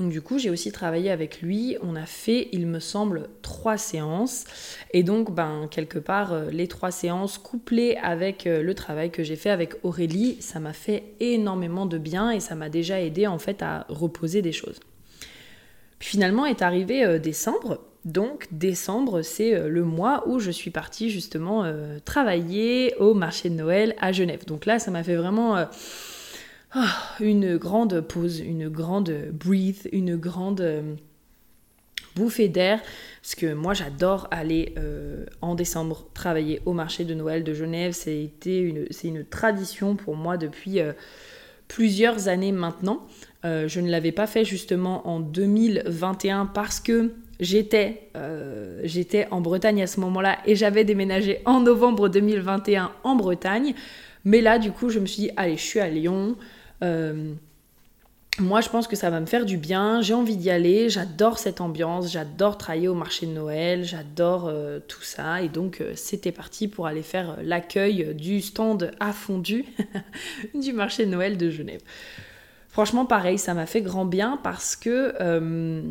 [0.02, 1.78] Donc du coup, j'ai aussi travaillé avec lui.
[1.84, 4.46] On a fait, il me semble, trois séances.
[4.94, 9.22] Et donc, ben, quelque part, euh, les trois séances couplées avec euh, le travail que
[9.22, 13.28] j'ai fait avec Aurélie, ça m'a fait énormément de bien et ça m'a déjà aidé
[13.28, 14.80] en fait à reposer des choses.
[16.00, 17.82] Puis finalement est arrivé euh, décembre.
[18.04, 21.72] Donc décembre, c'est le mois où je suis partie justement
[22.04, 24.44] travailler au marché de Noël à Genève.
[24.48, 25.68] Donc là, ça m'a fait vraiment
[27.20, 30.62] une grande pause, une grande breathe, une grande...
[30.62, 30.96] Euh,
[32.14, 32.82] bouffée d'air,
[33.22, 34.76] parce que moi j'adore aller
[35.40, 37.94] en décembre travailler au marché de Noël de Genève.
[37.94, 40.80] C'est une, tradition pour moi depuis
[41.70, 43.08] plusieurs années maintenant.
[43.46, 49.82] je ne l'avais pas fait justement en 2021 parce que J'étais, euh, j'étais en Bretagne
[49.82, 53.74] à ce moment-là et j'avais déménagé en novembre 2021 en Bretagne.
[54.26, 56.36] Mais là, du coup, je me suis dit, allez, je suis à Lyon.
[56.84, 57.34] Euh,
[58.40, 60.02] moi, je pense que ça va me faire du bien.
[60.02, 60.90] J'ai envie d'y aller.
[60.90, 62.12] J'adore cette ambiance.
[62.12, 63.84] J'adore travailler au marché de Noël.
[63.84, 65.42] J'adore euh, tout ça.
[65.42, 69.66] Et donc, c'était parti pour aller faire l'accueil du stand à fondu
[70.56, 71.82] du marché de Noël de Genève.
[72.72, 75.82] Franchement, pareil, ça m'a fait grand bien parce que euh,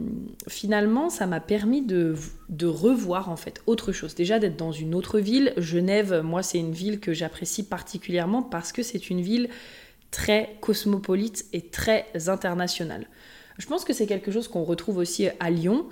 [0.49, 2.15] finalement, ça m'a permis de,
[2.65, 4.15] revoir en fait autre chose.
[4.15, 5.53] Déjà d'être dans une autre ville.
[5.59, 9.51] Genève, moi, c'est une ville que j'apprécie particulièrement parce que c'est une ville
[10.11, 13.07] très cosmopolite et très internationale.
[13.59, 15.87] Je pense que c'est quelque chose qu'on retrouve aussi à Lyon,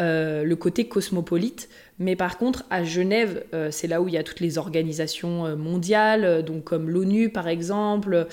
[0.00, 1.70] euh, le côté cosmopolite.
[1.98, 5.56] Mais par contre, à Genève, euh, c'est là où il y a toutes les organisations
[5.56, 8.26] mondiales, donc comme l'ONU par exemple.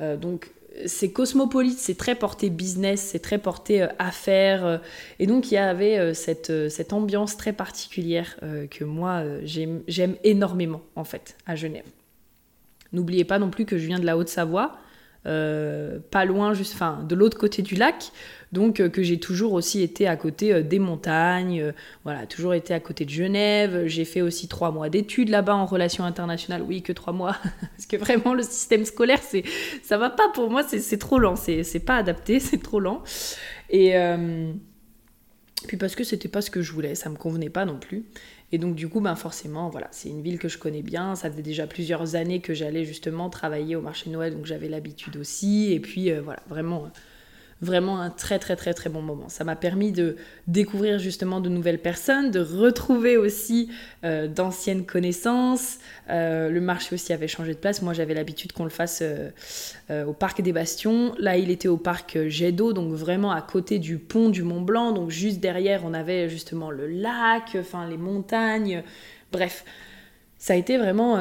[0.00, 0.50] donc
[0.86, 4.64] c'est cosmopolite, c'est très porté business, c'est très porté euh, affaires.
[4.64, 4.78] Euh,
[5.18, 8.36] et donc il y avait euh, cette ambiance très particulière
[8.70, 11.84] que moi j'aime énormément en fait à Genève.
[12.92, 14.78] N'oubliez pas non plus que je viens de la Haute-Savoie,
[15.24, 18.12] pas loin, juste, enfin, de l'autre côté du lac.
[18.52, 21.72] Donc euh, que j'ai toujours aussi été à côté euh, des montagnes, euh,
[22.04, 23.86] voilà, toujours été à côté de Genève.
[23.86, 26.62] J'ai fait aussi trois mois d'études là-bas en relations internationales.
[26.62, 29.44] Oui, que trois mois, parce que vraiment le système scolaire, c'est,
[29.82, 33.02] ça va pas pour moi, c'est, trop lent, c'est, pas adapté, c'est trop lent.
[33.70, 33.94] Et
[35.66, 38.04] puis parce que c'était pas ce que je voulais, ça me convenait pas non plus.
[38.50, 41.14] Et donc du coup, ben forcément, voilà, c'est une ville que je connais bien.
[41.14, 45.16] Ça faisait déjà plusieurs années que j'allais justement travailler au marché Noël, donc j'avais l'habitude
[45.16, 45.72] aussi.
[45.72, 46.88] Et puis voilà, vraiment
[47.60, 49.28] vraiment un très très très très bon moment.
[49.28, 50.16] Ça m'a permis de
[50.46, 53.70] découvrir justement de nouvelles personnes, de retrouver aussi
[54.04, 55.78] euh, d'anciennes connaissances.
[56.08, 57.82] Euh, le marché aussi avait changé de place.
[57.82, 61.14] Moi j'avais l'habitude qu'on le fasse euh, au parc des Bastions.
[61.18, 64.60] Là il était au parc Jet d'eau, donc vraiment à côté du pont du Mont
[64.60, 64.92] Blanc.
[64.92, 68.84] Donc juste derrière on avait justement le lac, enfin les montagnes.
[69.32, 69.64] Bref,
[70.38, 71.16] ça a été vraiment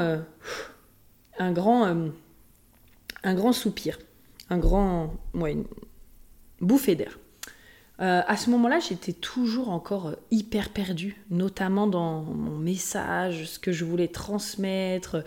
[1.40, 2.12] un grand,
[3.24, 3.98] un grand soupir,
[4.50, 5.14] un grand,
[6.62, 7.20] bouffée d'air.
[8.00, 13.60] Euh, à ce moment-là, j'étais toujours encore euh, hyper perdue, notamment dans mon message, ce
[13.60, 15.24] que je voulais transmettre.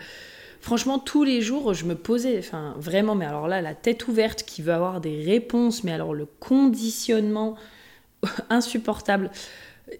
[0.60, 4.44] Franchement, tous les jours, je me posais, enfin vraiment, mais alors là, la tête ouverte
[4.44, 7.56] qui veut avoir des réponses, mais alors le conditionnement
[8.50, 9.30] insupportable.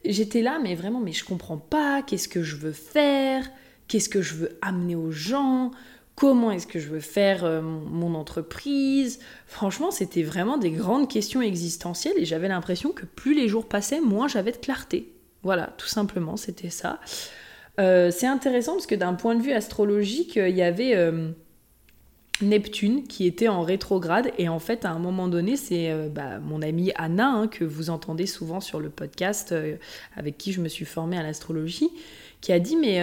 [0.05, 3.51] J'étais là, mais vraiment, mais je comprends pas, qu'est-ce que je veux faire,
[3.89, 5.73] qu'est-ce que je veux amener aux gens,
[6.21, 9.21] comment est-ce que je veux faire euh, mon entreprise?
[9.47, 14.03] Franchement, c'était vraiment des grandes questions existentielles et j'avais l'impression que plus les jours passaient,
[14.03, 15.15] moins j'avais de clarté.
[15.43, 17.01] Voilà, tout simplement, c'était ça.
[17.81, 21.31] Euh, c'est intéressant parce que d'un point de vue astrologique, il y avait euh,
[22.43, 26.61] Neptune qui était en rétrograde et en fait à un moment donné c'est bah, mon
[26.61, 29.55] amie Anna hein, que vous entendez souvent sur le podcast
[30.17, 31.91] avec qui je me suis formée à l'astrologie
[32.41, 33.03] qui a dit mais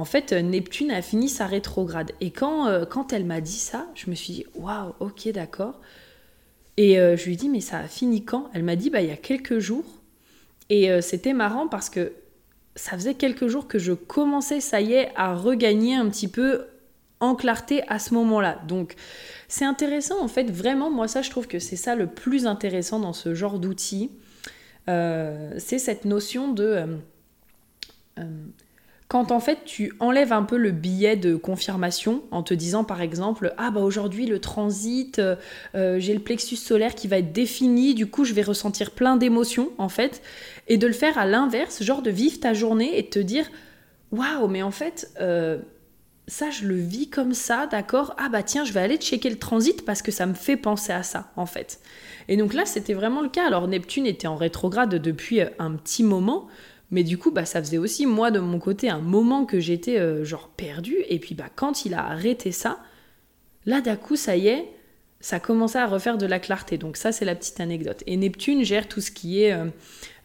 [0.00, 2.12] en fait, euh, Neptune a fini sa rétrograde.
[2.22, 5.78] Et quand, euh, quand elle m'a dit ça, je me suis dit, waouh, ok, d'accord.
[6.78, 8.48] Et euh, je lui ai dit, mais ça a fini quand?
[8.54, 9.84] Elle m'a dit, bah, il y a quelques jours.
[10.70, 12.12] Et c'était marrant parce que
[12.76, 16.66] ça faisait quelques jours que je commençais, ça y est, à regagner un petit peu
[17.18, 18.60] en clarté à ce moment-là.
[18.68, 18.94] Donc,
[19.48, 23.00] c'est intéressant, en fait, vraiment, moi, ça, je trouve que c'est ça le plus intéressant
[23.00, 24.12] dans ce genre d'outils.
[24.86, 26.86] c'est cette notion de
[29.10, 33.02] quand en fait tu enlèves un peu le billet de confirmation en te disant par
[33.02, 35.34] exemple ah bah aujourd'hui le transit euh,
[35.74, 37.94] euh, j'ai le plexus solaire qui va être défini.
[37.94, 40.22] Du coup je vais ressentir plein d'émotions en fait
[40.68, 43.50] et de le faire à l'inverse genre de vivre ta journée et de te dire
[44.12, 45.58] waouh mais en fait euh,
[46.28, 48.14] ça je le vis comme ça d'accord.
[48.16, 50.92] Ah bah tiens je vais aller checker le transit parce que ça me fait penser
[50.92, 51.80] à ça en fait
[52.28, 53.44] et donc là c'était vraiment le cas.
[53.44, 56.46] Alors Neptune était en rétrograde depuis un petit moment
[56.90, 59.98] mais du coup, bah, ça faisait aussi, moi, de mon côté, un moment que j'étais
[59.98, 60.98] euh, genre perdue.
[61.08, 62.80] Et puis, bah, quand il a arrêté ça,
[63.64, 64.66] là, d'un coup, ça y est,
[65.20, 66.78] ça commençait à refaire de la clarté.
[66.78, 68.02] Donc, ça, c'est la petite anecdote.
[68.06, 69.66] Et Neptune gère tout ce qui est euh,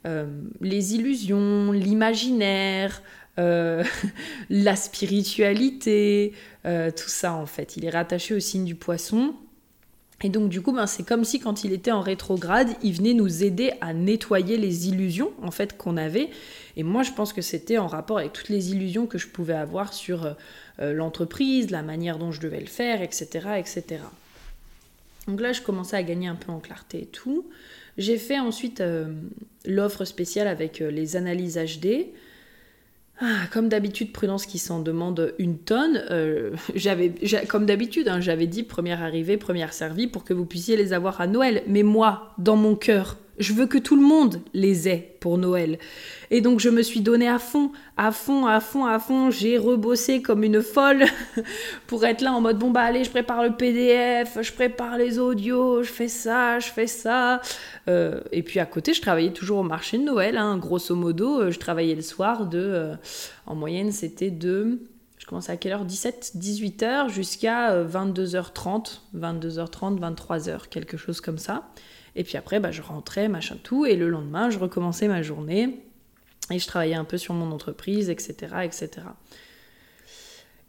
[0.08, 0.26] euh,
[0.62, 3.02] les illusions, l'imaginaire,
[4.50, 6.32] la spiritualité,
[6.64, 7.76] tout ça, en fait.
[7.76, 9.36] Il est rattaché au signe du poisson.
[10.24, 13.14] Et donc du coup, ben, c'est comme si quand il était en rétrograde, il venait
[13.14, 16.30] nous aider à nettoyer les illusions en fait qu'on avait.
[16.78, 19.54] Et moi, je pense que c'était en rapport avec toutes les illusions que je pouvais
[19.54, 20.34] avoir sur euh,
[20.80, 24.02] euh, l'entreprise, la manière dont je devais le faire, etc., etc.
[25.28, 27.46] Donc là, je commençais à gagner un peu en clarté et tout.
[27.98, 28.84] J'ai fait ensuite
[29.66, 32.08] l'offre spéciale avec les analyses HD.
[33.22, 36.04] Ah, comme d'habitude, Prudence qui s'en demande une tonne.
[36.12, 37.14] Euh, j'avais,
[37.48, 41.22] comme d'habitude, hein, j'avais dit première arrivée, première servie pour que vous puissiez les avoir
[41.22, 41.64] à Noël.
[41.68, 45.78] Mais moi, dans mon cœur, je veux que tout le monde les ait pour Noël.
[46.32, 49.32] Et donc je me suis donné à fond, à fond, à fond, à fond.
[49.32, 51.06] J'ai rebossé comme une folle
[51.88, 55.20] pour être là en mode bon bah allez, je prépare le PDF, je prépare les
[55.20, 57.42] audios, je fais ça, je fais ça.
[57.88, 60.38] Euh, et puis à côté, je travaillais toujours au marché de Noël.
[60.38, 60.58] Hein.
[60.58, 62.96] grosso modo, euh, je travaillais le soir de, euh,
[63.46, 64.80] en moyenne, c'était de
[65.18, 65.86] je commençais à quelle heure?
[65.86, 71.64] 17, 18h jusqu'à 22h30, 22h30, 23h, quelque chose comme ça.
[72.16, 75.84] Et puis après, bah, je rentrais, machin tout, et le lendemain, je recommençais ma journée,
[76.52, 78.90] et je travaillais un peu sur mon entreprise, etc., etc.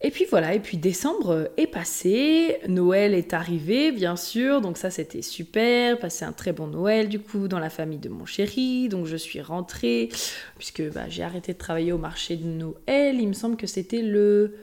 [0.02, 4.90] Et puis voilà, et puis décembre est passé, Noël est arrivé, bien sûr, donc ça
[4.90, 8.90] c'était super, passé un très bon Noël du coup dans la famille de mon chéri,
[8.90, 10.10] donc je suis rentrée,
[10.58, 14.02] puisque bah, j'ai arrêté de travailler au marché de Noël, il me semble que c'était
[14.02, 14.54] le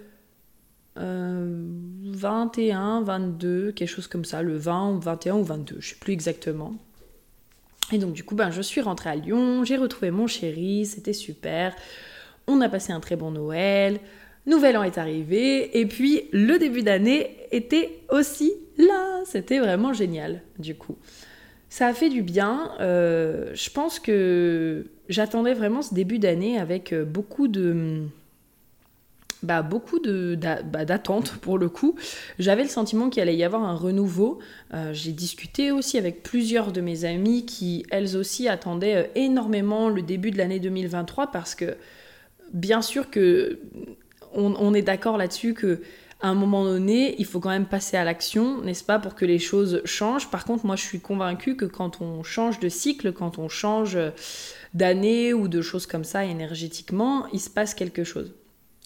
[2.23, 6.13] 21, euh, 22, quelque chose comme ça, le 20, 21 ou 22, je sais plus
[6.13, 6.73] exactement.
[7.91, 11.13] Et donc du coup, ben, je suis rentrée à Lyon, j'ai retrouvé mon chéri, c'était
[11.13, 11.75] super.
[12.47, 13.99] On a passé un très bon Noël,
[14.45, 19.21] Nouvel An est arrivé, et puis le début d'année était aussi là.
[19.25, 20.97] C'était vraiment génial, du coup.
[21.69, 22.71] Ça a fait du bien.
[22.79, 28.03] Euh, je pense que j'attendais vraiment ce début d'année avec euh, beaucoup de
[29.43, 31.95] bah, beaucoup bah, d'attentes pour le coup.
[32.39, 34.39] J'avais le sentiment qu'il allait y avoir un renouveau.
[34.73, 39.89] Euh, j'ai discuté aussi avec plusieurs de mes amies qui, elles aussi, attendaient euh, énormément
[39.89, 41.75] le début de l'année 2023 parce que,
[42.53, 43.59] bien sûr que
[44.35, 45.81] on, est d'accord là-dessus que
[46.19, 49.25] à un moment donné, il faut quand même passer à l'action, n'est-ce pas, pour que
[49.25, 50.31] les choses changent.
[50.31, 53.97] Par contre, moi, je suis convaincue que quand on change de cycle, quand on change
[54.73, 58.33] d'année ou de choses comme ça énergétiquement, il se passe quelque chose.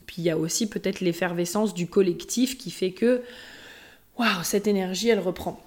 [0.07, 3.21] Puis il y a aussi peut-être l'effervescence du collectif qui fait que,
[4.17, 5.61] waouh, cette énergie, elle reprend.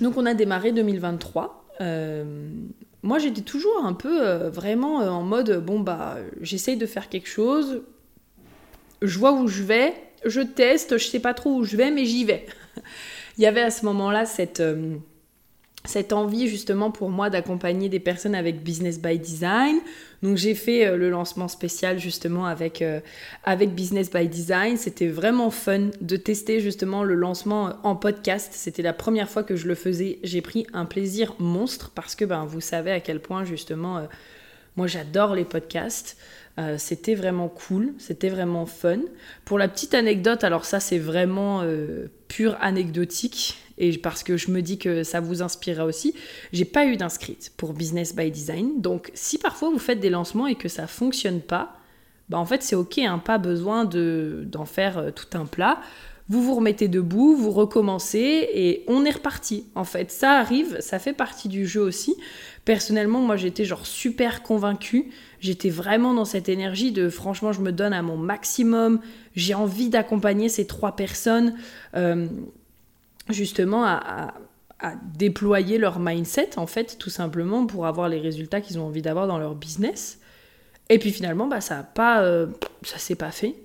[0.00, 1.64] Donc on a démarré 2023.
[1.82, 2.48] Euh,
[3.02, 7.08] moi j'étais toujours un peu euh, vraiment euh, en mode, bon bah j'essaye de faire
[7.08, 7.82] quelque chose,
[9.00, 9.94] je vois où je vais,
[10.26, 12.46] je teste, je sais pas trop où je vais, mais j'y vais.
[13.38, 14.62] il y avait à ce moment-là cette
[15.90, 19.76] cette envie justement pour moi d'accompagner des personnes avec Business by Design.
[20.22, 23.00] Donc j'ai fait euh, le lancement spécial justement avec, euh,
[23.44, 24.76] avec Business by Design.
[24.76, 28.52] C'était vraiment fun de tester justement le lancement euh, en podcast.
[28.52, 30.18] C'était la première fois que je le faisais.
[30.22, 34.06] J'ai pris un plaisir monstre parce que ben, vous savez à quel point justement
[34.76, 36.16] moi j'adore les podcasts.
[36.78, 39.00] C'était vraiment cool, c'était vraiment fun.
[39.44, 41.62] Pour la petite anecdote, alors ça c'est vraiment
[42.28, 46.14] pur anecdotique et parce que je me dis que ça vous inspirera aussi,
[46.52, 48.80] j'ai pas eu d'inscrite pour Business by Design.
[48.80, 51.78] Donc si parfois vous faites des lancements et que ça fonctionne pas,
[52.28, 55.80] bah en fait c'est ok, hein, pas besoin de, d'en faire euh, tout un plat.
[56.30, 59.66] Vous vous remettez debout, vous recommencez et on est reparti.
[59.74, 62.16] En fait, ça arrive, ça fait partie du jeu aussi.
[62.64, 65.10] Personnellement, moi j'étais genre super convaincue.
[65.40, 69.00] J'étais vraiment dans cette énergie de franchement, je me donne à mon maximum.
[69.34, 71.56] J'ai envie d'accompagner ces trois personnes.
[71.96, 72.28] Euh,
[73.28, 74.34] justement à,
[75.14, 79.26] déployer leur mindset, en fait, tout simplement pour avoir les résultats qu'ils ont envie d'avoir
[79.26, 80.20] dans leur business.
[80.88, 82.46] Et puis finalement, bah, ça pas, euh,
[82.82, 83.56] s'est pas fait.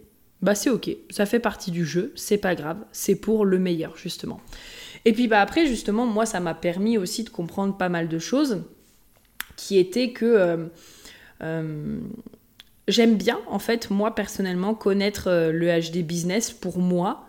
[0.42, 3.98] Bah c'est ok, ça fait partie du jeu, c'est pas grave, c'est pour le meilleur
[3.98, 4.42] justement.
[5.06, 8.20] Et puis bah après justement, moi ça m'a permis aussi de comprendre pas mal de
[8.20, 8.64] choses,
[9.56, 10.66] qui étaient que euh,
[11.42, 12.00] euh,
[12.88, 17.26] j'aime bien en fait moi personnellement connaître le HD business pour moi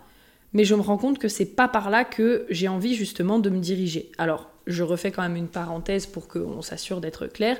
[0.53, 3.49] mais je me rends compte que c'est pas par là que j'ai envie justement de
[3.49, 4.11] me diriger.
[4.17, 7.57] Alors, je refais quand même une parenthèse pour qu'on s'assure d'être clair.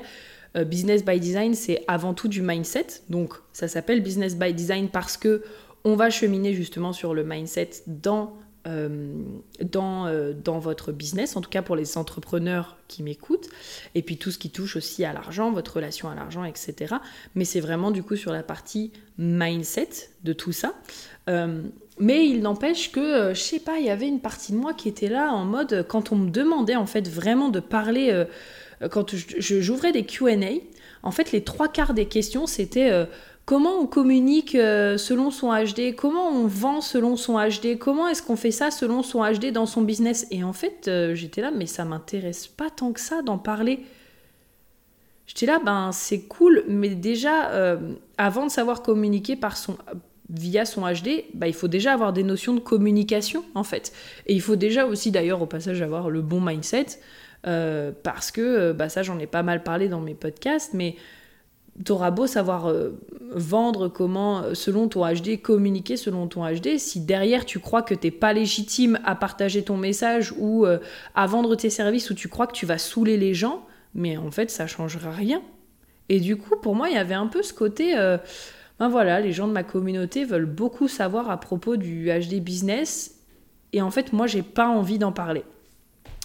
[0.56, 2.86] Euh, business by design, c'est avant tout du mindset.
[3.08, 5.42] Donc, ça s'appelle business by design parce que
[5.84, 9.22] on va cheminer justement sur le mindset dans euh,
[9.74, 13.48] euh, votre business, en tout cas pour les entrepreneurs qui m'écoutent,
[13.94, 16.96] et puis tout ce qui touche aussi à l'argent, votre relation à l'argent, etc.
[17.34, 20.74] Mais c'est vraiment du coup sur la partie mindset de tout ça.
[22.00, 24.88] Mais il n'empêche que, je sais pas, il y avait une partie de moi qui
[24.88, 28.24] était là en mode, quand on me demandait en fait vraiment de parler,
[28.90, 30.36] quand j'ouvrais des QA,
[31.02, 32.90] en fait les trois quarts des questions c'était
[33.44, 38.36] comment on communique selon son HD, comment on vend selon son HD, comment est-ce qu'on
[38.36, 40.26] fait ça selon son HD dans son business?
[40.30, 43.80] Et en fait j'étais là, mais ça m'intéresse pas tant que ça d'en parler.
[45.26, 47.76] J'étais là, ben c'est cool, mais déjà,
[48.16, 49.76] avant de savoir communiquer par son,
[50.30, 53.92] via son HD, bah, il faut déjà avoir des notions de communication en fait.
[54.26, 56.86] Et il faut déjà aussi d'ailleurs au passage avoir le bon mindset.
[57.42, 60.96] Parce que, bah, ça j'en ai pas mal parlé dans mes podcasts, mais
[61.84, 62.72] t'auras beau savoir
[63.30, 68.10] vendre comment, selon ton HD, communiquer selon ton HD, si derrière tu crois que t'es
[68.10, 72.54] pas légitime à partager ton message ou à vendre tes services ou tu crois que
[72.54, 73.64] tu vas saouler les gens,
[73.94, 75.40] mais en fait ça changera rien.
[76.08, 77.94] Et du coup, pour moi, il y avait un peu ce côté,
[78.80, 83.20] ben voilà, les gens de ma communauté veulent beaucoup savoir à propos du HD business,
[83.72, 85.44] et en fait, moi, j'ai pas envie d'en parler.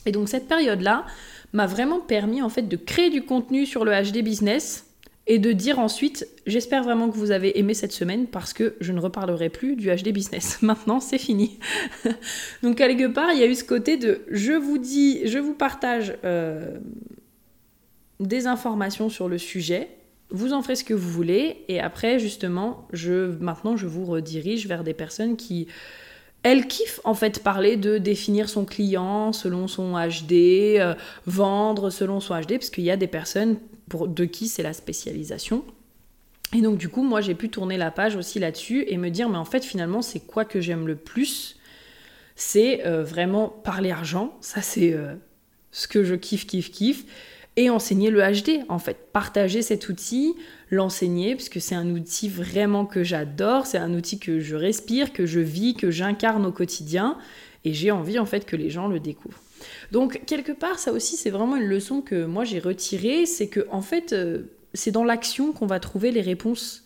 [0.06, 1.06] Et donc cette période-là
[1.54, 4.86] m'a vraiment permis en fait de créer du contenu sur le HD business
[5.26, 8.92] et de dire ensuite, j'espère vraiment que vous avez aimé cette semaine parce que je
[8.92, 10.60] ne reparlerai plus du HD business.
[10.62, 11.60] Maintenant, c'est fini.
[12.64, 15.54] Donc quelque part, il y a eu ce côté de je vous dis, je vous
[15.54, 16.78] partage euh,
[18.20, 19.90] des informations sur le sujet.
[20.30, 22.88] Vous en ferez ce que vous voulez et après justement,
[23.40, 25.68] maintenant je vous redirige vers des personnes qui
[26.44, 30.94] elle kiffe en fait parler de définir son client selon son HD, euh,
[31.26, 33.58] vendre selon son HD, parce qu'il y a des personnes
[33.90, 35.64] pour, de qui c'est la spécialisation.
[36.54, 39.30] Et donc du coup, moi j'ai pu tourner la page aussi là-dessus et me dire,
[39.30, 41.58] mais en fait finalement c'est quoi que j'aime le plus?
[42.36, 45.16] C'est euh, vraiment parler argent, ça c'est euh,
[45.72, 47.06] ce que je kiffe, kiffe, kiffe
[47.56, 50.36] et enseigner le HD en fait, partager cet outil,
[50.70, 55.26] l'enseigner puisque c'est un outil vraiment que j'adore, c'est un outil que je respire, que
[55.26, 57.18] je vis, que j'incarne au quotidien
[57.66, 59.42] et j'ai envie en fait que les gens le découvrent.
[59.92, 63.68] Donc quelque part ça aussi c'est vraiment une leçon que moi j'ai retirée, c'est que
[63.72, 64.44] en fait euh,
[64.74, 66.83] c'est dans l'action qu'on va trouver les réponses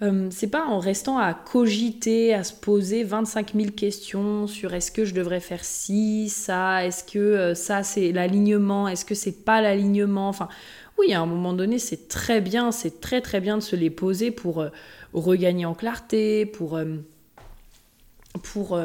[0.00, 4.92] euh, c'est pas en restant à cogiter, à se poser 25 000 questions sur est-ce
[4.92, 9.44] que je devrais faire ci, ça, est-ce que euh, ça c'est l'alignement, est-ce que c'est
[9.44, 10.28] pas l'alignement.
[10.28, 10.48] Enfin,
[10.98, 13.90] oui, à un moment donné, c'est très bien, c'est très très bien de se les
[13.90, 14.68] poser pour euh,
[15.12, 16.78] regagner en clarté, pour.
[18.42, 18.78] pour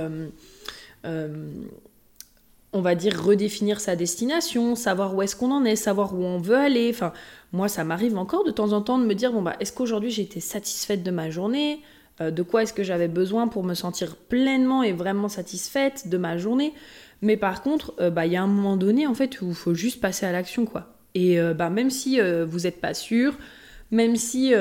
[2.73, 6.39] on va dire redéfinir sa destination, savoir où est-ce qu'on en est, savoir où on
[6.39, 6.89] veut aller.
[6.89, 7.13] Enfin,
[7.51, 10.09] moi, ça m'arrive encore de temps en temps de me dire bon bah, est-ce qu'aujourd'hui
[10.09, 11.81] j'ai été satisfaite de ma journée?
[12.21, 16.17] Euh, De quoi est-ce que j'avais besoin pour me sentir pleinement et vraiment satisfaite de
[16.17, 16.73] ma journée?
[17.21, 19.55] Mais par contre, euh, bah, il y a un moment donné en fait où il
[19.55, 20.93] faut juste passer à l'action quoi.
[21.15, 23.37] Et euh, bah, même si vous n'êtes pas sûr,
[23.91, 24.53] même si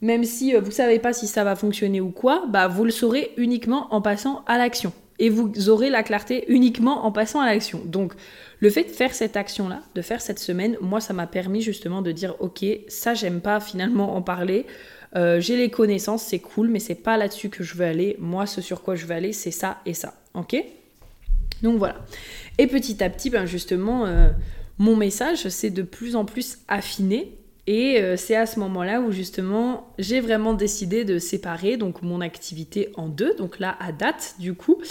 [0.00, 3.32] même si vous savez pas si ça va fonctionner ou quoi, bah vous le saurez
[3.36, 7.82] uniquement en passant à l'action et vous aurez la clarté uniquement en passant à l'action.
[7.84, 8.14] Donc
[8.60, 12.02] le fait de faire cette action-là, de faire cette semaine, moi ça m'a permis justement
[12.02, 14.66] de dire ok, ça j'aime pas finalement en parler.
[15.16, 18.16] Euh, j'ai les connaissances, c'est cool, mais c'est pas là-dessus que je veux aller.
[18.18, 20.14] Moi, ce sur quoi je veux aller, c'est ça et ça.
[20.34, 20.56] Ok?
[21.62, 21.96] Donc voilà.
[22.58, 24.30] Et petit à petit, ben justement, euh,
[24.78, 27.32] mon message s'est de plus en plus affiné
[27.66, 32.20] et euh, c'est à ce moment-là où justement j'ai vraiment décidé de séparer donc mon
[32.20, 33.34] activité en deux.
[33.34, 34.82] Donc là à date du coup,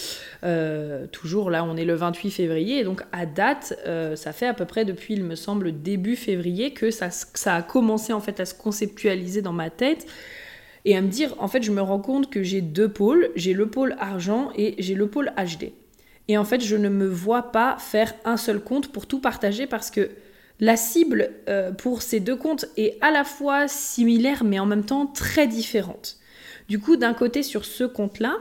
[0.43, 4.47] euh, toujours là on est le 28 février et donc à date euh, ça fait
[4.47, 8.21] à peu près depuis il me semble début février que ça, ça a commencé en
[8.21, 10.07] fait à se conceptualiser dans ma tête
[10.85, 13.53] et à me dire en fait je me rends compte que j'ai deux pôles, j'ai
[13.53, 15.73] le pôle argent et j'ai le pôle HD.
[16.27, 19.67] Et en fait je ne me vois pas faire un seul compte pour tout partager
[19.67, 20.09] parce que
[20.63, 24.85] la cible euh, pour ces deux comptes est à la fois similaire mais en même
[24.85, 26.15] temps très différente.
[26.69, 28.37] Du coup, d'un côté sur ce compte-là,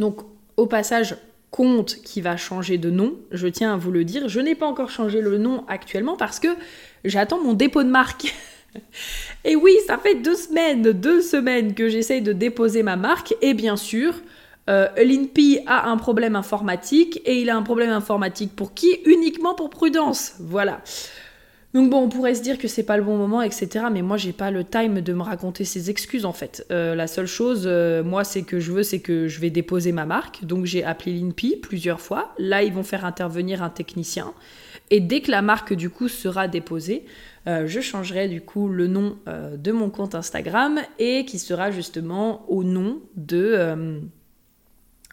[0.00, 0.18] donc
[0.56, 1.16] au passage
[1.52, 4.66] compte qui va changer de nom, je tiens à vous le dire, je n'ai pas
[4.66, 6.48] encore changé le nom actuellement parce que
[7.04, 8.34] j'attends mon dépôt de marque.
[9.44, 13.54] et oui, ça fait deux semaines, deux semaines que j'essaye de déposer ma marque et
[13.54, 14.12] bien sûr,
[14.68, 18.98] euh, L'INPI a un problème informatique et il a un problème informatique pour qui?
[19.04, 20.34] Uniquement pour Prudence.
[20.40, 20.80] Voilà.
[21.74, 23.86] Donc bon, on pourrait se dire que c'est pas le bon moment, etc.
[23.92, 26.66] Mais moi, j'ai pas le time de me raconter ces excuses en fait.
[26.70, 29.92] Euh, la seule chose, euh, moi, c'est que je veux, c'est que je vais déposer
[29.92, 30.44] ma marque.
[30.44, 32.34] Donc j'ai appelé l'INPI plusieurs fois.
[32.38, 34.32] Là, ils vont faire intervenir un technicien.
[34.90, 37.04] Et dès que la marque du coup sera déposée,
[37.44, 42.62] je changerai du coup le nom de mon compte Instagram et qui sera justement au
[42.62, 44.00] nom de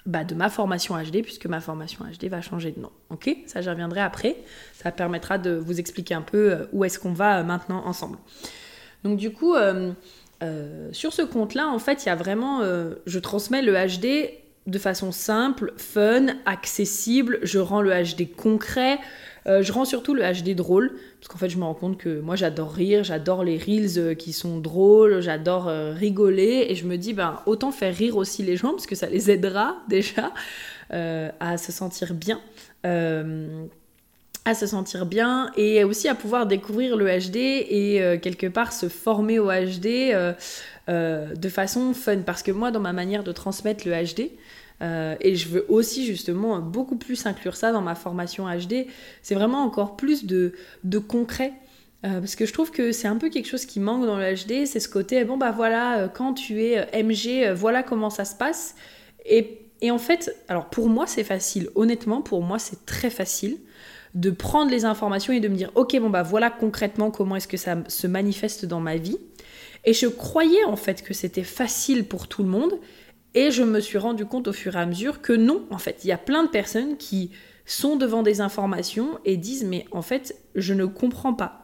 [0.05, 2.91] bah, de ma formation HD, puisque ma formation HD va changer de nom.
[3.09, 3.35] Ok?
[3.45, 4.35] Ça, j'y reviendrai après.
[4.73, 8.17] Ça permettra de vous expliquer un peu euh, où est-ce qu'on va euh, maintenant ensemble.
[9.05, 9.93] Donc, du coup, euh,
[10.91, 12.61] sur ce compte-là, en fait, il y a vraiment.
[13.05, 14.29] je transmets le HD
[14.67, 17.39] de façon simple, fun, accessible.
[17.43, 18.99] Je rends le HD concret.
[19.45, 22.35] Je rends surtout le HD drôle, parce qu'en fait, je me rends compte que moi,
[22.35, 26.97] j'adore rire, j'adore les reels euh, qui sont drôles, j'adore euh, rigoler, et je me
[26.97, 30.33] dis, ben, autant faire rire aussi les gens, parce que ça les aidera déjà
[30.89, 32.41] à se sentir bien.
[32.83, 38.89] à se sentir bien et aussi à pouvoir découvrir le HD et quelque part se
[38.89, 40.13] former au HD
[40.87, 44.29] de façon fun parce que moi dans ma manière de transmettre le HD
[44.83, 48.87] et je veux aussi justement beaucoup plus inclure ça dans ma formation HD.
[49.21, 50.53] C'est vraiment encore plus de,
[50.83, 51.53] de concret.
[52.01, 54.65] parce que je trouve que c'est un peu quelque chose qui manque dans le HD,
[54.65, 58.75] c'est ce côté, bon bah voilà, quand tu es MG, voilà comment ça se passe.
[59.83, 63.57] Et en fait, alors pour moi c'est facile, honnêtement pour moi c'est très facile
[64.15, 67.47] de prendre les informations et de me dire ok bon bah voilà concrètement comment est-ce
[67.47, 69.17] que ça se manifeste dans ma vie.
[69.85, 72.73] Et je croyais en fait que c'était facile pour tout le monde
[73.35, 76.03] et je me suis rendu compte au fur et à mesure que non en fait
[76.03, 77.31] il y a plein de personnes qui
[77.65, 81.63] sont devant des informations et disent mais en fait je ne comprends pas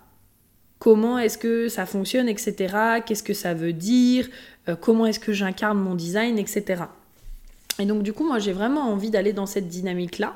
[0.80, 3.02] comment est-ce que ça fonctionne, etc.
[3.06, 4.28] Qu'est-ce que ça veut dire,
[4.70, 6.84] euh, comment est-ce que j'incarne mon design, etc.
[7.80, 10.36] Et donc du coup, moi j'ai vraiment envie d'aller dans cette dynamique-là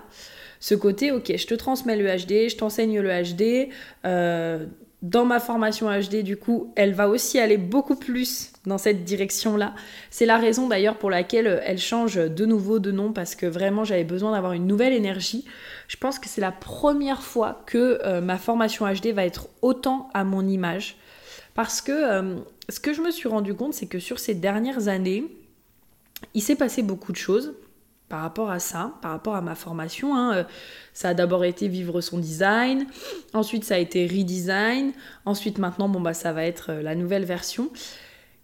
[0.59, 3.69] ce côté, ok, je te transmets le HD, je t'enseigne le HD.
[4.05, 4.65] Euh,
[5.03, 9.75] dans ma formation HD, du coup, elle va aussi aller beaucoup plus dans cette direction-là.
[10.09, 13.83] C'est la raison d'ailleurs pour laquelle elle change de nouveau de nom parce que vraiment
[13.83, 15.43] j'avais besoin d'avoir une nouvelle énergie.
[15.89, 20.09] Je pense que c'est la première fois que euh, ma formation HD va être autant
[20.13, 20.95] à mon image.
[21.53, 22.35] Parce que euh,
[22.69, 25.25] ce que je me suis rendu compte, c'est que sur ces dernières années,
[26.33, 27.53] il s'est passé beaucoup de choses
[28.14, 30.16] par rapport à ça, par rapport à ma formation.
[30.16, 30.43] Hein, euh,
[30.93, 32.86] ça a d'abord été vivre son design,
[33.34, 34.91] ensuite ça a été redesign,
[35.26, 37.72] ensuite maintenant bon bah ça va être euh, la nouvelle version.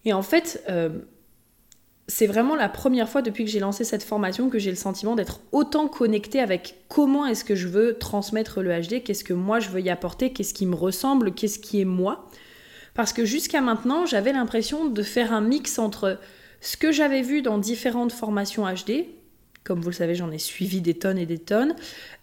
[0.05, 0.89] Et en fait, euh,
[2.07, 5.13] c'est vraiment la première fois depuis que j'ai lancé cette formation que j'ai le sentiment
[5.15, 9.59] d'être autant connectée avec comment est-ce que je veux transmettre le HD, qu'est-ce que moi
[9.59, 12.27] je veux y apporter, qu'est-ce qui me ressemble, qu'est-ce qui est moi.
[12.95, 16.17] Parce que jusqu'à maintenant, j'avais l'impression de faire un mix entre
[16.59, 19.05] ce que j'avais vu dans différentes formations HD,
[19.63, 21.75] comme vous le savez, j'en ai suivi des tonnes et des tonnes.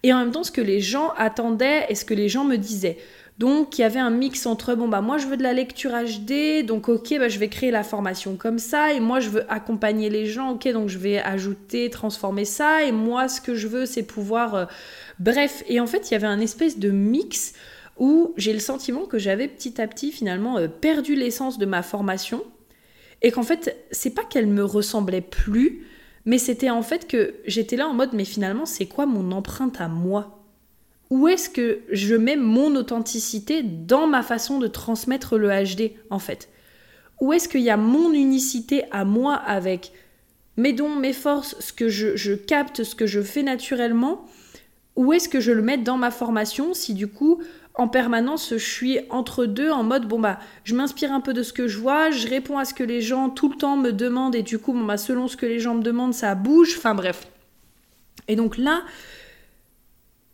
[0.02, 2.56] Et en même temps, ce que les gens attendaient et ce que les gens me
[2.56, 2.98] disaient.
[3.38, 5.90] Donc il y avait un mix entre bon bah moi je veux de la lecture
[5.90, 9.52] HD donc ok bah je vais créer la formation comme ça et moi je veux
[9.52, 13.68] accompagner les gens ok donc je vais ajouter transformer ça et moi ce que je
[13.68, 14.64] veux c'est pouvoir euh,
[15.18, 17.52] bref et en fait il y avait un espèce de mix
[17.98, 21.82] où j'ai le sentiment que j'avais petit à petit finalement euh, perdu l'essence de ma
[21.82, 22.42] formation
[23.20, 25.84] et qu'en fait c'est pas qu'elle me ressemblait plus
[26.26, 29.80] mais c'était en fait que j'étais là en mode, mais finalement, c'est quoi mon empreinte
[29.80, 30.42] à moi?
[31.08, 36.18] Où est-ce que je mets mon authenticité dans ma façon de transmettre le HD, en
[36.18, 36.48] fait?
[37.20, 39.92] Où est-ce qu'il y a mon unicité à moi avec
[40.56, 44.26] mes dons, mes forces, ce que je, capte, ce que je fais naturellement?
[44.96, 47.40] Où est-ce que je le mets dans ma formation si du coup
[47.76, 51.42] en permanence, je suis entre deux en mode bon bah je m'inspire un peu de
[51.42, 53.92] ce que je vois, je réponds à ce que les gens tout le temps me
[53.92, 56.74] demandent et du coup bon bah selon ce que les gens me demandent ça bouge,
[56.78, 57.28] enfin bref.
[58.28, 58.82] Et donc là,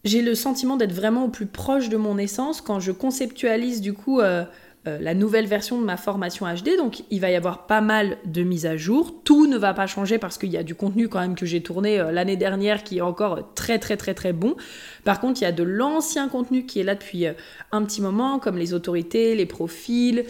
[0.05, 3.93] j'ai le sentiment d'être vraiment au plus proche de mon essence quand je conceptualise du
[3.93, 4.45] coup euh,
[4.89, 6.77] euh, la nouvelle version de ma formation HD.
[6.77, 9.15] Donc il va y avoir pas mal de mises à jour.
[9.23, 11.63] Tout ne va pas changer parce qu'il y a du contenu quand même que j'ai
[11.63, 14.57] tourné euh, l'année dernière qui est encore très très très très bon.
[15.05, 17.33] Par contre, il y a de l'ancien contenu qui est là depuis euh,
[17.71, 20.25] un petit moment, comme les autorités, les profils.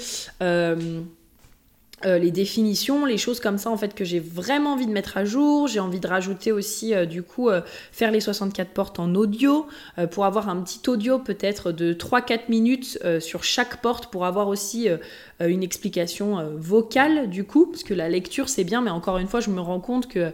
[2.05, 5.17] Euh, les définitions, les choses comme ça en fait que j'ai vraiment envie de mettre
[5.17, 5.69] à jour.
[5.69, 7.61] J'ai envie de rajouter aussi euh, du coup euh,
[7.93, 9.67] faire les 64 portes en audio
[10.11, 14.89] pour avoir un petit audio peut-être de 3-4 minutes sur chaque porte pour avoir aussi
[15.49, 19.41] une explication vocale du coup parce que la lecture c'est bien mais encore une fois
[19.41, 20.33] je me rends compte que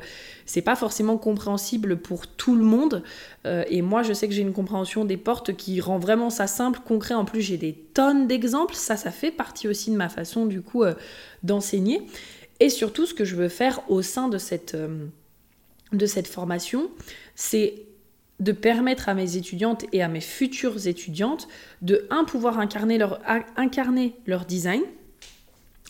[0.49, 3.03] c'est pas forcément compréhensible pour tout le monde.
[3.47, 6.47] Euh, et moi, je sais que j'ai une compréhension des portes qui rend vraiment ça
[6.47, 7.13] simple, concret.
[7.13, 8.75] En plus, j'ai des tonnes d'exemples.
[8.75, 10.95] Ça, ça fait partie aussi de ma façon, du coup, euh,
[11.43, 12.01] d'enseigner.
[12.61, 15.05] Et surtout, ce que je veux faire au sein de cette, euh,
[15.93, 16.89] de cette formation,
[17.35, 17.83] c'est
[18.41, 21.47] de permettre à mes étudiantes et à mes futures étudiantes
[21.83, 23.21] de, un, pouvoir incarner leur,
[23.57, 24.81] incarner leur design.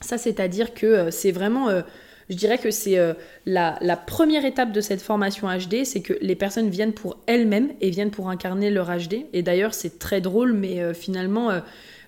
[0.00, 1.82] Ça, c'est-à-dire que c'est vraiment
[2.28, 3.14] je dirais que c'est euh,
[3.46, 7.90] la, première étape de cette formation HD, c'est que les personnes viennent pour elles-mêmes et
[7.90, 9.26] viennent pour incarner leur HD.
[9.32, 11.60] Et d'ailleurs, c'est très drôle, mais euh, finalement, euh,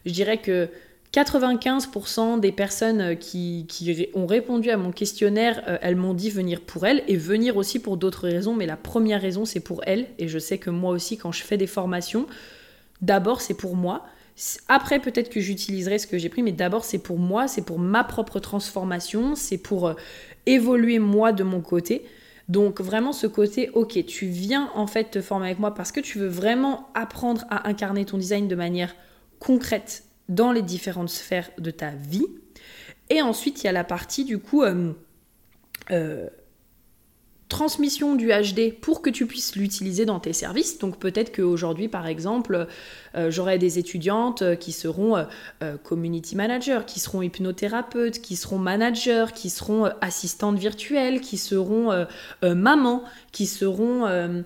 [0.04, 0.68] je dirais que
[1.14, 3.66] 95% des personnes qui,
[4.14, 7.96] ont répondu à mon questionnaire, elles m'ont dit venir pour elles et venir aussi pour
[7.96, 10.06] d'autres raisons, mais la première raison, c'est pour elles.
[10.18, 12.28] Et je sais que moi aussi, quand je fais des formations,
[13.02, 14.06] d'abord, c'est pour moi.
[14.68, 17.78] Après, peut-être que j'utiliserai ce que j'ai pris, mais d'abord, c'est pour moi, c'est pour
[17.78, 19.94] ma propre transformation, c'est pour euh,
[20.46, 22.04] évoluer moi de mon côté.
[22.48, 26.00] Donc vraiment ce côté, ok, tu viens en fait te former avec moi parce que
[26.00, 28.96] tu veux vraiment apprendre à incarner ton design de manière
[29.38, 32.26] concrète dans les différentes sphères de ta vie.
[33.08, 34.92] Et ensuite, il y a la partie du coup euh,
[35.92, 36.28] euh,
[37.50, 40.78] transmission du HD pour que tu puisses l'utiliser dans tes services.
[40.78, 42.66] Donc peut-être qu'aujourd'hui, par exemple,
[43.14, 45.16] euh, j'aurai des étudiantes qui seront
[45.62, 52.06] euh, community managers, qui seront hypnothérapeutes, qui seront managers, qui seront assistantes virtuelles, qui seront
[52.42, 54.44] mamans, qui seront...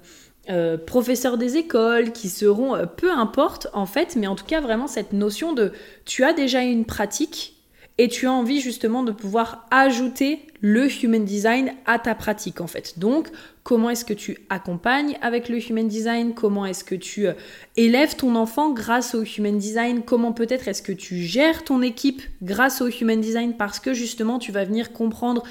[0.86, 5.12] professeurs des écoles, qui seront, peu importe en fait, mais en tout cas vraiment cette
[5.12, 5.72] notion de
[6.04, 7.53] tu as déjà une pratique
[7.98, 12.66] et tu as envie justement de pouvoir ajouter le human design à ta pratique en
[12.66, 12.98] fait.
[12.98, 13.28] Donc,
[13.62, 16.34] comment est-ce que tu accompagnes avec le human design?
[16.34, 17.34] Comment est-ce que tu euh,
[17.76, 20.02] élèves ton enfant grâce au human design?
[20.02, 23.56] Comment peut-être est-ce que tu gères ton équipe grâce au human design?
[23.56, 25.44] Parce que justement tu vas venir comprendre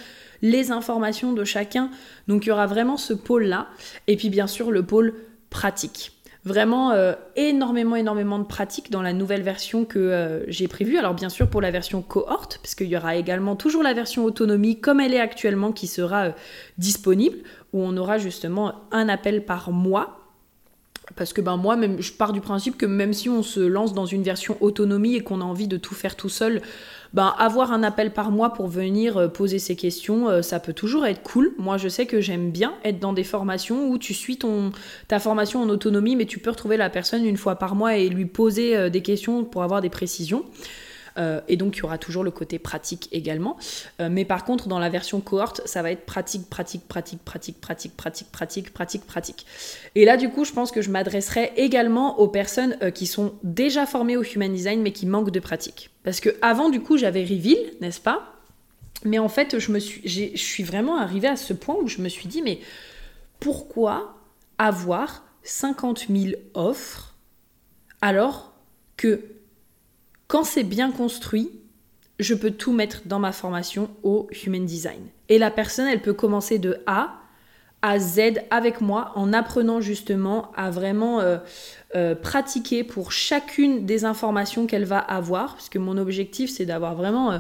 [0.43, 1.89] les informations de chacun.
[2.27, 3.69] Donc, il y aura vraiment ce pôle-là.
[4.07, 5.15] Et puis, bien sûr, le pôle
[5.49, 6.12] pratique.
[6.45, 10.97] Vraiment euh, énormément, énormément de pratiques dans la nouvelle version que euh, j'ai prévue.
[10.97, 14.25] Alors bien sûr pour la version cohorte, parce qu'il y aura également toujours la version
[14.25, 16.31] autonomie comme elle est actuellement qui sera euh,
[16.77, 17.37] disponible,
[17.71, 20.22] où on aura justement un appel par mois
[21.15, 23.93] parce que ben moi même je pars du principe que même si on se lance
[23.93, 26.61] dans une version autonomie et qu'on a envie de tout faire tout seul,
[27.13, 30.73] ben avoir un appel par mois pour venir euh, poser ses questions, euh, ça peut
[30.73, 31.53] toujours être cool.
[31.57, 34.71] Moi je sais que j'aime bien être dans des formations où tu suis ton
[35.07, 38.09] ta formation en autonomie mais tu peux retrouver la personne une fois par mois et
[38.09, 40.45] lui poser euh, des questions pour avoir des précisions.
[41.17, 43.57] Euh, et donc, il y aura toujours le côté pratique également.
[43.99, 47.59] Euh, mais par contre, dans la version cohorte, ça va être pratique, pratique, pratique, pratique,
[47.59, 49.45] pratique, pratique, pratique, pratique, pratique.
[49.95, 53.33] Et là, du coup, je pense que je m'adresserai également aux personnes euh, qui sont
[53.43, 55.89] déjà formées au Human Design, mais qui manquent de pratique.
[56.03, 58.29] Parce que avant, du coup, j'avais Reveal, n'est-ce pas?
[59.05, 62.01] Mais en fait, je, me suis, je suis vraiment arrivée à ce point où je
[62.01, 62.59] me suis dit, mais
[63.39, 64.15] pourquoi
[64.57, 67.15] avoir 50 000 offres
[68.01, 68.53] alors
[68.97, 69.21] que
[70.33, 71.51] quand c'est bien construit,
[72.17, 75.03] je peux tout mettre dans ma formation au Human Design.
[75.29, 77.19] Et la personne, elle peut commencer de A
[77.83, 81.37] à Z avec moi en apprenant justement à vraiment euh,
[81.95, 85.53] euh, pratiquer pour chacune des informations qu'elle va avoir.
[85.53, 87.37] Parce que mon objectif, c'est d'avoir vraiment euh,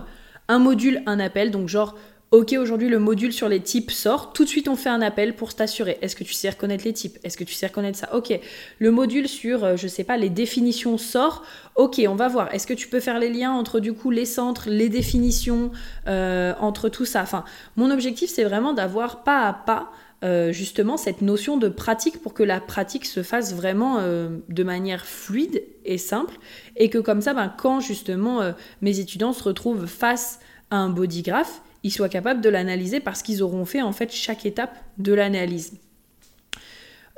[0.47, 1.49] un module, un appel.
[1.49, 1.95] Donc genre,
[2.33, 4.33] Ok, aujourd'hui le module sur les types sort.
[4.33, 5.99] Tout de suite, on fait un appel pour s'assurer.
[6.01, 7.19] Est-ce que tu sais reconnaître les types?
[7.23, 8.15] Est-ce que tu sais reconnaître ça?
[8.15, 8.33] Ok.
[8.79, 11.43] Le module sur, euh, je sais pas, les définitions sort.
[11.75, 12.51] Ok, on va voir.
[12.51, 15.69] Est-ce que tu peux faire les liens entre du coup les centres, les définitions,
[16.07, 17.21] euh, entre tout ça?
[17.21, 19.91] Enfin, mon objectif, c'est vraiment d'avoir pas à pas.
[20.23, 25.05] Euh, justement cette notion de pratique pour que la pratique se fasse vraiment de manière
[25.05, 26.35] fluide et simple
[26.77, 28.39] et que comme ça ben, quand justement
[28.81, 30.39] mes étudiants se retrouvent face
[30.71, 34.45] à un bodygraph ils soient capables de l'analyser parce qu'ils auront fait en fait chaque
[34.45, 35.73] étape de l'analyse.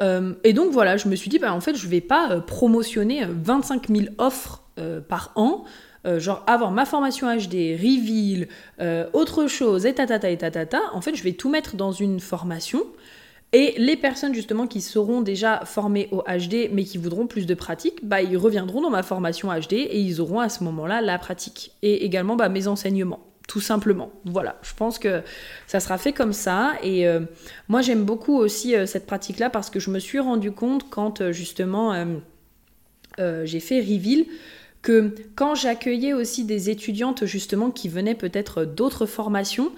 [0.01, 2.39] Euh, et donc voilà, je me suis dit, bah, en fait, je vais pas euh,
[2.41, 4.61] promotionner 25 euh, 000 offres
[5.07, 5.63] par an,
[6.17, 8.49] genre avoir ma formation HD, reveal,
[9.13, 10.81] autre chose, et tatata et tatata.
[10.91, 12.81] En fait, je vais tout mettre dans une formation.
[13.53, 17.53] Et les personnes justement qui seront déjà formées au HD mais qui voudront plus de
[17.53, 21.17] pratique, bah, ils reviendront dans ma formation HD et ils auront à ce moment-là la
[21.17, 21.71] pratique.
[21.81, 24.11] Et également bah, mes enseignements tout simplement.
[24.25, 25.21] Voilà, je pense que
[25.67, 26.73] ça sera fait comme ça.
[26.81, 27.21] Et euh,
[27.67, 31.21] moi, j'aime beaucoup aussi euh, cette pratique-là parce que je me suis rendu compte quand
[31.21, 31.93] euh, justement
[33.17, 34.25] j'ai fait Reveal
[34.81, 39.71] que quand j'accueillais aussi des étudiantes justement qui venaient peut-être d'autres formations,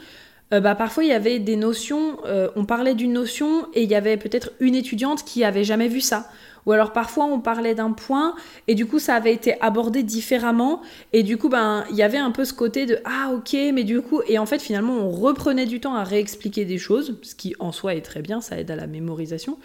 [0.50, 2.18] bah, parfois il y avait des notions,
[2.56, 6.02] on parlait d'une notion et il y avait peut-être une étudiante qui avait jamais vu
[6.02, 6.32] ça
[6.68, 8.36] ou alors parfois on parlait d'un point
[8.68, 10.82] et du coup ça avait été abordé différemment
[11.14, 13.84] et du coup ben il y avait un peu ce côté de ah ok mais
[13.84, 17.34] du coup et en fait finalement on reprenait du temps à réexpliquer des choses, ce
[17.34, 19.58] qui en soi est très bien, ça aide à la mémorisation.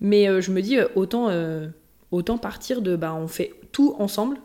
[0.00, 1.68] Mais euh, je me dis euh, autant euh,
[2.10, 4.36] autant partir de ben on fait tout ensemble,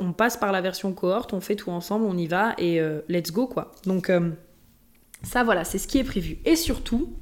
[0.00, 3.32] on passe par la version cohorte, on fait tout ensemble, on y va et let's
[3.32, 3.72] go quoi.
[3.86, 4.12] Donc
[5.22, 6.38] ça voilà, c'est ce qui est prévu.
[6.44, 7.14] Et surtout,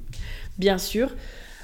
[0.57, 1.11] bien sûr,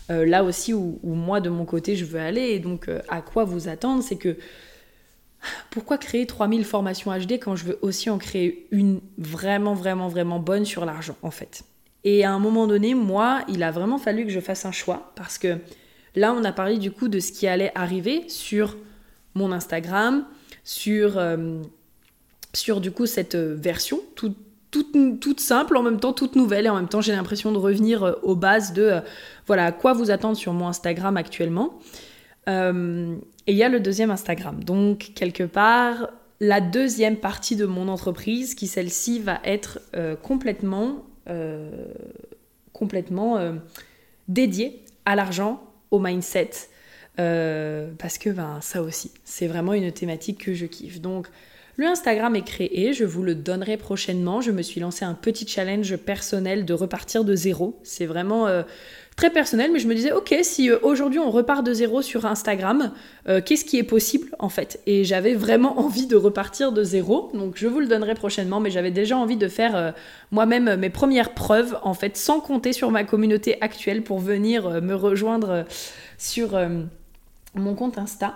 [0.10, 3.22] euh, là aussi où, moi de mon côté je veux aller et donc euh, à
[3.22, 4.38] quoi vous attendre, c'est que
[5.70, 10.40] pourquoi créer 3000 formations HD quand je veux aussi en créer une vraiment vraiment vraiment
[10.40, 11.64] bonne sur l'argent en fait?
[12.04, 15.12] Et à un moment donné, moi, il a vraiment fallu que je fasse un choix
[15.16, 15.58] parce que
[16.16, 18.78] là on a parlé du coup de ce qui allait arriver sur
[19.36, 20.26] mon Instagram,
[20.64, 21.62] sur, euh,
[22.54, 24.00] sur du coup cette version
[24.84, 28.04] toute simple, en même temps toute nouvelle, et en même temps j'ai l'impression de revenir
[28.04, 29.00] euh, aux bases de euh,
[29.46, 31.80] voilà à quoi vous attendre sur mon Instagram actuellement.
[32.50, 33.16] Euh,
[33.46, 34.64] et il y a le deuxième Instagram.
[34.64, 36.10] Donc quelque part,
[36.40, 39.80] la deuxième partie de mon entreprise, qui celle-ci va être
[40.22, 41.06] complètement,
[42.74, 43.56] complètement
[44.28, 46.52] dédiée à l'argent, au mindset.
[47.16, 51.02] parce que ben, ça aussi, c'est vraiment une thématique que je kiffe.
[51.02, 51.28] Donc
[51.78, 54.42] le Instagram est créé, je vous le donnerai prochainement.
[54.42, 57.80] Je me suis lancé un petit challenge personnel de repartir de zéro.
[57.84, 58.64] C'est vraiment euh,
[59.16, 62.26] très personnel, mais je me disais, ok, si euh, aujourd'hui on repart de zéro sur
[62.26, 62.92] Instagram,
[63.30, 64.82] euh, qu'est-ce qui est possible en fait?
[64.88, 68.72] Et j'avais vraiment envie de repartir de zéro, donc je vous le donnerai prochainement, mais
[68.72, 69.94] j'avais déjà envie de faire
[70.32, 74.96] moi-même mes premières preuves en fait, sans compter sur ma communauté actuelle pour venir me
[74.96, 75.66] rejoindre
[76.18, 76.58] sur
[77.60, 78.36] mon compte Insta.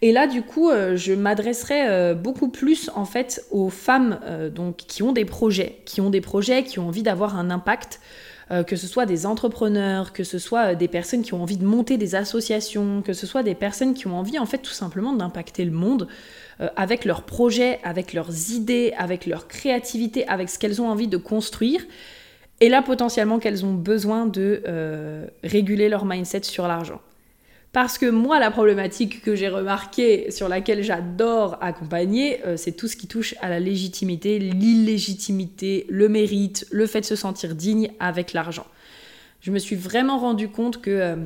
[0.00, 4.18] Et là, du coup, je m'adresserai beaucoup plus en fait aux femmes
[4.54, 8.00] donc qui ont des projets, qui ont des projets, qui ont envie d'avoir un impact.
[8.52, 11.56] Euh, que ce soit des entrepreneurs, que ce soit euh, des personnes qui ont envie
[11.56, 14.72] de monter des associations, que ce soit des personnes qui ont envie en fait tout
[14.72, 16.06] simplement d'impacter le monde
[16.60, 21.08] euh, avec leurs projets, avec leurs idées, avec leur créativité, avec ce qu'elles ont envie
[21.08, 21.80] de construire.
[22.60, 24.62] Et là, potentiellement, qu'elles ont besoin de
[25.42, 27.00] réguler leur mindset sur l'argent.
[27.72, 32.86] Parce que moi, la problématique que j'ai remarquée, sur laquelle j'adore accompagner, euh, c'est tout
[32.86, 37.90] ce qui touche à la légitimité, l'illégitimité, le mérite, le fait de se sentir digne
[37.98, 38.66] avec l'argent.
[39.40, 41.16] Je me suis vraiment rendu compte que euh,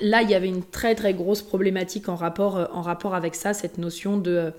[0.00, 3.36] là, il y avait une très très grosse problématique en rapport, euh, en rapport avec
[3.36, 4.52] ça, cette notion de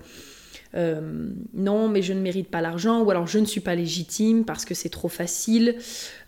[1.54, 4.64] non, mais je ne mérite pas l'argent, ou alors je ne suis pas légitime parce
[4.64, 5.76] que c'est trop facile.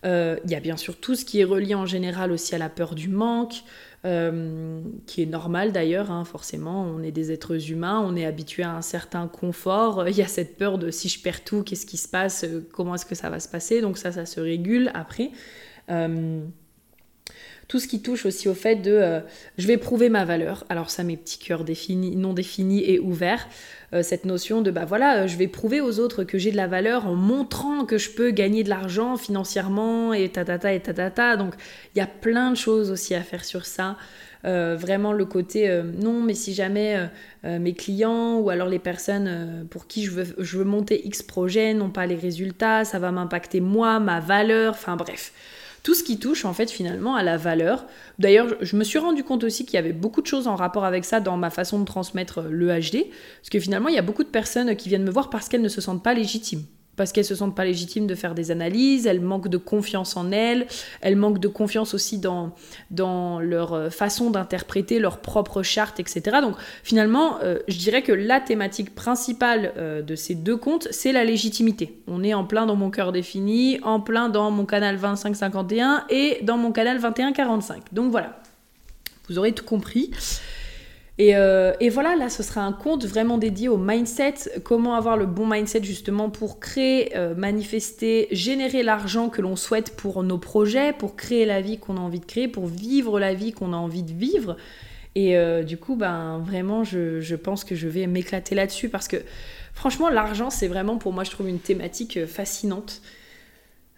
[0.05, 2.68] Il y a bien sûr tout ce qui est relié en général aussi à la
[2.68, 3.62] peur du manque.
[4.05, 8.62] Euh, qui est normal d'ailleurs, hein, forcément, on est des êtres humains, on est habitué
[8.62, 11.84] à un certain confort, il y a cette peur de si je perds tout, qu'est-ce
[11.84, 14.38] qui se passe, euh, comment est-ce que ça va se passer, donc ça, ça se
[14.38, 15.32] régule après.
[15.90, 16.44] Euh,
[17.68, 19.20] tout ce qui touche aussi au fait de
[19.58, 20.64] je vais prouver ma valeur.
[20.68, 21.64] Alors ça, mes petits cœurs
[22.16, 23.46] non définis et ouverts.
[24.02, 27.06] cette notion de bah voilà, je vais prouver aux autres que j'ai de la valeur
[27.06, 31.36] en montrant que je peux gagner de l'argent financièrement et tatata et tatata.
[31.36, 31.54] Donc
[31.94, 33.96] il y a plein de choses aussi à faire sur ça.
[34.44, 35.68] vraiment le côté
[36.00, 37.08] non mais si jamais
[37.44, 41.74] mes clients ou alors les personnes pour qui je veux, je veux monter X projet
[41.74, 45.32] n'ont pas les résultats, ça va m'impacter moi, ma valeur, enfin bref
[45.82, 47.86] tout ce qui touche en fait finalement à la valeur.
[48.18, 50.84] D'ailleurs, je me suis rendu compte aussi qu'il y avait beaucoup de choses en rapport
[50.84, 53.06] avec ça dans ma façon de transmettre le HD,
[53.40, 55.62] parce que finalement, il y a beaucoup de personnes qui viennent me voir parce qu'elles
[55.62, 56.64] ne se sentent pas légitimes
[56.99, 60.30] parce qu'elles se sentent pas légitimes de faire des analyses, elles manquent de confiance en
[60.32, 60.66] elles,
[61.01, 62.53] elles manquent de confiance aussi dans,
[62.90, 66.38] dans leur euh, façon d'interpréter leur propre charte, etc.
[66.42, 71.12] Donc finalement, euh, je dirais que la thématique principale euh, de ces deux comptes, c'est
[71.12, 72.03] la légitimité.
[72.07, 76.40] On est en plein dans mon cœur défini, en plein dans mon canal 2551 et
[76.42, 77.92] dans mon canal 2145.
[77.92, 78.40] Donc voilà,
[79.28, 80.11] vous aurez tout compris.
[81.20, 85.26] Euh, et, voilà, là, ce sera un compte vraiment dédié au mindset, comment avoir le
[85.26, 90.92] bon mindset justement pour créer, euh, manifester, générer l'argent que l'on souhaite pour nos projets,
[90.92, 93.76] pour créer la vie qu'on a envie de créer, pour vivre la vie qu'on a
[93.76, 94.56] envie de vivre.
[95.16, 99.08] Et euh, du coup, ben, vraiment, je, je pense que je vais m'éclater là-dessus parce
[99.08, 99.16] que
[99.74, 103.02] franchement, l'argent, c'est vraiment pour moi, je trouve une thématique fascinante.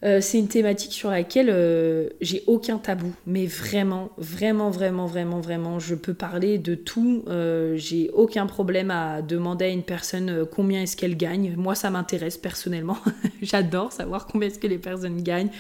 [0.03, 5.41] Euh, c'est une thématique sur laquelle euh, j'ai aucun tabou, mais vraiment, vraiment, vraiment, vraiment,
[5.41, 7.23] vraiment, je peux parler de tout.
[7.29, 11.55] Euh, j'ai aucun problème à demander à une personne combien est-ce qu'elle gagne.
[11.57, 12.97] Moi, ça m'intéresse personnellement.
[13.43, 15.51] J'adore savoir combien est-ce que les personnes gagnent.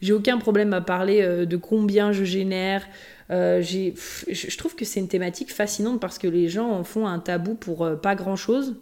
[0.00, 2.84] J'ai aucun problème à parler de combien je génère.
[3.30, 7.54] je trouve que c'est une thématique fascinante parce que les gens en font un tabou
[7.54, 8.74] pour pas grand-chose.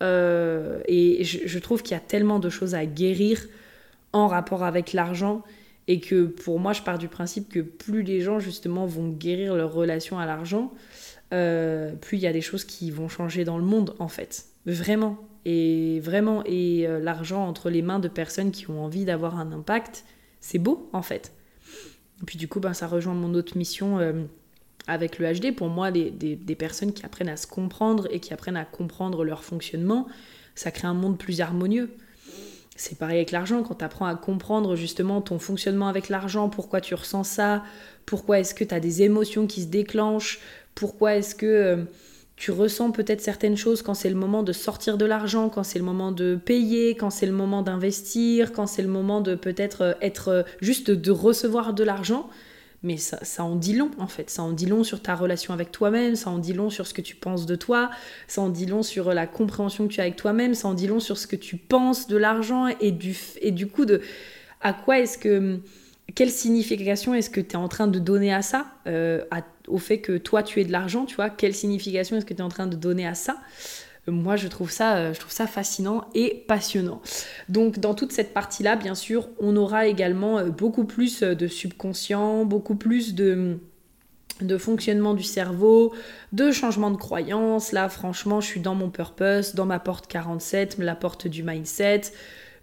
[0.00, 3.46] et je trouve qu'il y a tellement de choses à guérir
[4.16, 5.42] en rapport avec l'argent
[5.88, 9.54] et que pour moi je pars du principe que plus les gens justement vont guérir
[9.54, 10.72] leur relation à l'argent,
[11.32, 14.46] euh, plus il y a des choses qui vont changer dans le monde en fait.
[14.64, 15.18] Vraiment.
[15.44, 19.52] Et vraiment, et euh, l'argent entre les mains de personnes qui ont envie d'avoir un
[19.52, 20.04] impact,
[20.40, 21.32] c'est beau en fait.
[22.22, 24.24] Et puis du coup, ben, ça rejoint mon autre mission euh,
[24.88, 25.54] avec le HD.
[25.54, 29.24] Pour moi, des, des, personnes qui apprennent à se comprendre et qui apprennent à comprendre
[29.24, 30.08] leur fonctionnement,
[30.56, 31.90] ça crée un monde plus harmonieux.
[32.76, 36.80] C'est pareil avec l'argent, quand tu apprends à comprendre justement ton fonctionnement avec l'argent, pourquoi
[36.80, 37.64] tu ressens ça,
[38.04, 40.40] pourquoi est-ce que tu as des émotions qui se déclenchent,
[40.74, 41.76] pourquoi est-ce que euh,
[42.36, 45.78] tu ressens peut-être certaines choses quand c'est le moment de sortir de l'argent, quand c'est
[45.78, 49.80] le moment de payer, quand c'est le moment d'investir, quand c'est le moment de peut-être
[49.82, 52.28] euh, être euh, juste de recevoir de l'argent
[52.86, 54.30] mais ça, en dit long en fait.
[54.30, 56.94] Ça en dit long sur ta relation avec toi-même, ça en dit long sur ce
[56.94, 57.90] que tu penses de toi,
[58.28, 60.86] ça en dit long sur la compréhension que tu as avec toi-même, ça en dit
[60.86, 64.00] long sur ce que tu penses de l'argent et du, et coup de
[64.60, 65.60] à quoi est-ce que.
[66.14, 69.24] Quelle signification est-ce que tu es en train de donner à ça, euh,
[69.66, 71.30] au fait que toi tu es de l'argent, tu vois?
[71.30, 73.38] Quelle signification est-ce que tu es en train de donner à ça?
[74.08, 77.00] Moi je trouve ça, euh, je trouve ça fascinant et passionnant.
[77.48, 81.46] Donc dans toute cette partie-là, bien sûr, on aura également euh, beaucoup plus euh, de
[81.46, 83.58] subconscient, beaucoup plus de
[84.42, 85.94] de fonctionnement du cerveau,
[86.32, 87.72] de changement de croyance.
[87.72, 92.02] Là, franchement, je suis dans mon purpose, dans ma porte 47, la porte du mindset.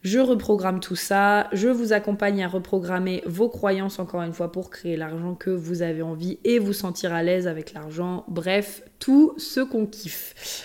[0.04, 4.70] Je reprogramme tout ça, je vous accompagne à reprogrammer vos croyances encore une fois pour
[4.70, 8.26] créer l'argent que vous avez envie et vous sentir à l'aise avec l'argent.
[8.28, 10.64] Bref, tout ce qu'on kiffe.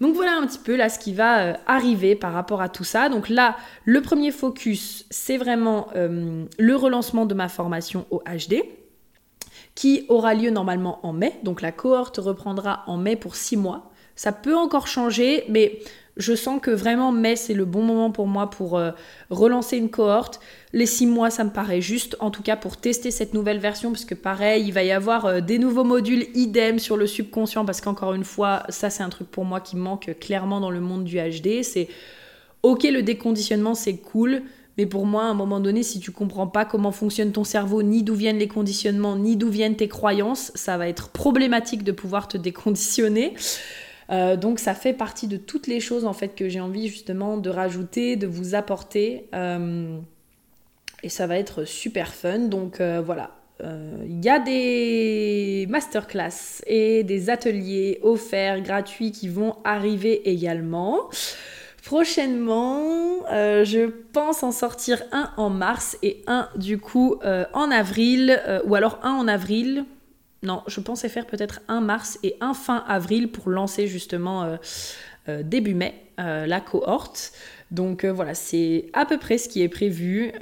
[0.00, 2.84] Donc voilà un petit peu là ce qui va euh, arriver par rapport à tout
[2.84, 3.08] ça.
[3.08, 8.62] Donc là, le premier focus, c'est vraiment euh, le relancement de ma formation au HD
[9.74, 11.38] qui aura lieu normalement en mai.
[11.42, 13.90] Donc la cohorte reprendra en mai pour six mois.
[14.16, 15.78] Ça peut encore changer, mais
[16.20, 18.92] je sens que vraiment mai, c'est le bon moment pour moi pour euh,
[19.30, 20.40] relancer une cohorte.
[20.72, 23.90] Les six mois, ça me paraît juste, en tout cas pour tester cette nouvelle version,
[23.90, 27.64] parce que pareil, il va y avoir euh, des nouveaux modules idem sur le subconscient,
[27.64, 30.80] parce qu'encore une fois, ça c'est un truc pour moi qui manque clairement dans le
[30.80, 31.62] monde du HD.
[31.62, 31.88] C'est
[32.62, 34.42] ok, le déconditionnement, c'est cool.
[34.78, 37.82] Mais pour moi, à un moment donné, si tu comprends pas comment fonctionne ton cerveau,
[37.82, 41.92] ni d'où viennent les conditionnements, ni d'où viennent tes croyances, ça va être problématique de
[41.92, 43.34] pouvoir te déconditionner.
[44.10, 47.36] Euh, donc ça fait partie de toutes les choses en fait que j'ai envie justement
[47.36, 49.28] de rajouter, de vous apporter.
[49.34, 49.98] Euh,
[51.02, 52.40] et ça va être super fun.
[52.40, 53.36] Donc euh, voilà.
[54.06, 61.10] Il y a des masterclass et des ateliers offerts gratuits qui vont arriver également.
[61.84, 68.74] Prochainement, je pense en sortir un en mars et un du coup en avril, ou
[68.76, 69.84] alors un en avril,
[70.42, 74.56] non, je pensais faire peut-être un mars et un fin avril pour lancer justement euh,
[75.28, 77.32] euh, début mai euh, la cohorte.
[77.70, 80.32] Donc voilà, c'est à peu près ce qui est prévu.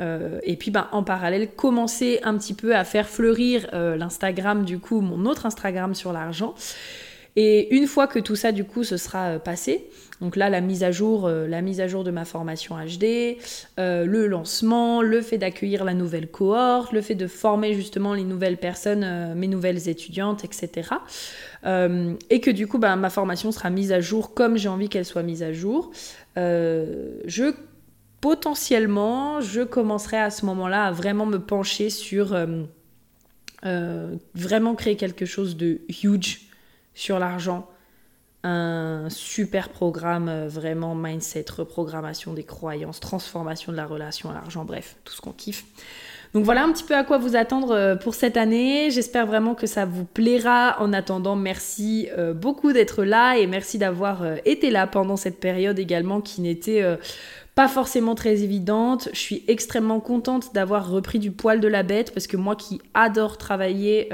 [0.45, 5.03] et puis ben, en parallèle, commencer un petit peu à faire fleurir l'Instagram, du coup,
[5.03, 6.55] mon autre Instagram sur l'argent.
[7.37, 9.89] Et une fois que tout ça, du coup, ce sera passé,
[10.21, 13.39] donc là, la mise à jour, euh, la mise à jour de ma formation HD,
[13.79, 18.25] euh, le lancement, le fait d'accueillir la nouvelle cohorte, le fait de former justement les
[18.25, 20.91] nouvelles personnes, euh, mes nouvelles étudiantes, etc.
[22.31, 25.05] et que du coup, bah, ma formation sera mise à jour comme j'ai envie qu'elle
[25.05, 25.91] soit mise à jour.
[26.37, 27.53] je
[28.21, 32.37] potentiellement, je commencerai à ce moment-là à vraiment me pencher sur
[34.35, 36.48] vraiment créer quelque chose de huge
[36.99, 37.69] sur l'argent
[38.45, 44.65] un super programme, euh, vraiment mindset, reprogrammation des croyances, transformation de la relation à l'argent,
[44.65, 45.65] bref, tout ce qu'on kiffe.
[46.35, 48.91] Donc voilà un petit peu à quoi vous attendre euh, pour cette année.
[48.91, 50.77] J'espère vraiment que ça vous plaira.
[50.81, 55.79] En attendant, merci euh, beaucoup d'être là et merci d'avoir été là pendant cette période
[55.79, 56.85] également qui n'était
[57.55, 59.09] pas forcément très évidente.
[59.13, 62.81] Je suis extrêmement contente d'avoir repris du poil de la bête parce que moi qui
[62.95, 64.11] adore travailler,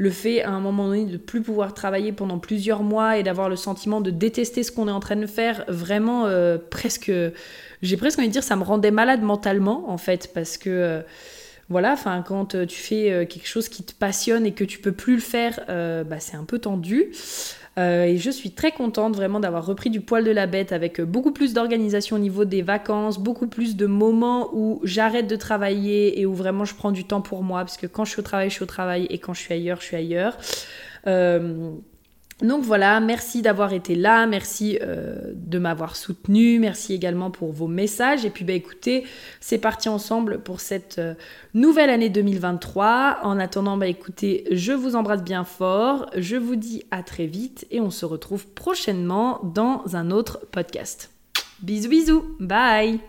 [0.00, 3.50] le fait à un moment donné de plus pouvoir travailler pendant plusieurs mois et d'avoir
[3.50, 7.12] le sentiment de détester ce qu'on est en train de faire, vraiment euh, presque,
[7.82, 11.02] j'ai presque envie de dire, ça me rendait malade mentalement en fait parce que euh,
[11.68, 15.16] voilà, enfin quand tu fais quelque chose qui te passionne et que tu peux plus
[15.16, 17.12] le faire, bah, c'est un peu tendu.
[17.78, 21.00] Euh, et je suis très contente vraiment d'avoir repris du poil de la bête avec
[21.00, 26.20] beaucoup plus d'organisation au niveau des vacances, beaucoup plus de moments où j'arrête de travailler
[26.20, 28.24] et où vraiment je prends du temps pour moi, parce que quand je suis au
[28.24, 30.36] travail, je suis au travail et quand je suis ailleurs, je suis ailleurs.
[31.06, 31.70] Euh,
[32.42, 37.66] donc voilà, merci d'avoir été là, merci euh, de m'avoir soutenu, merci également pour vos
[37.66, 38.24] messages.
[38.24, 39.04] Et puis bah écoutez,
[39.40, 41.14] c'est parti ensemble pour cette euh,
[41.54, 43.18] nouvelle année 2023.
[43.22, 47.66] En attendant, bah écoutez, je vous embrasse bien fort, je vous dis à très vite
[47.70, 51.10] et on se retrouve prochainement dans un autre podcast.
[51.62, 53.00] Bisous bisous, bye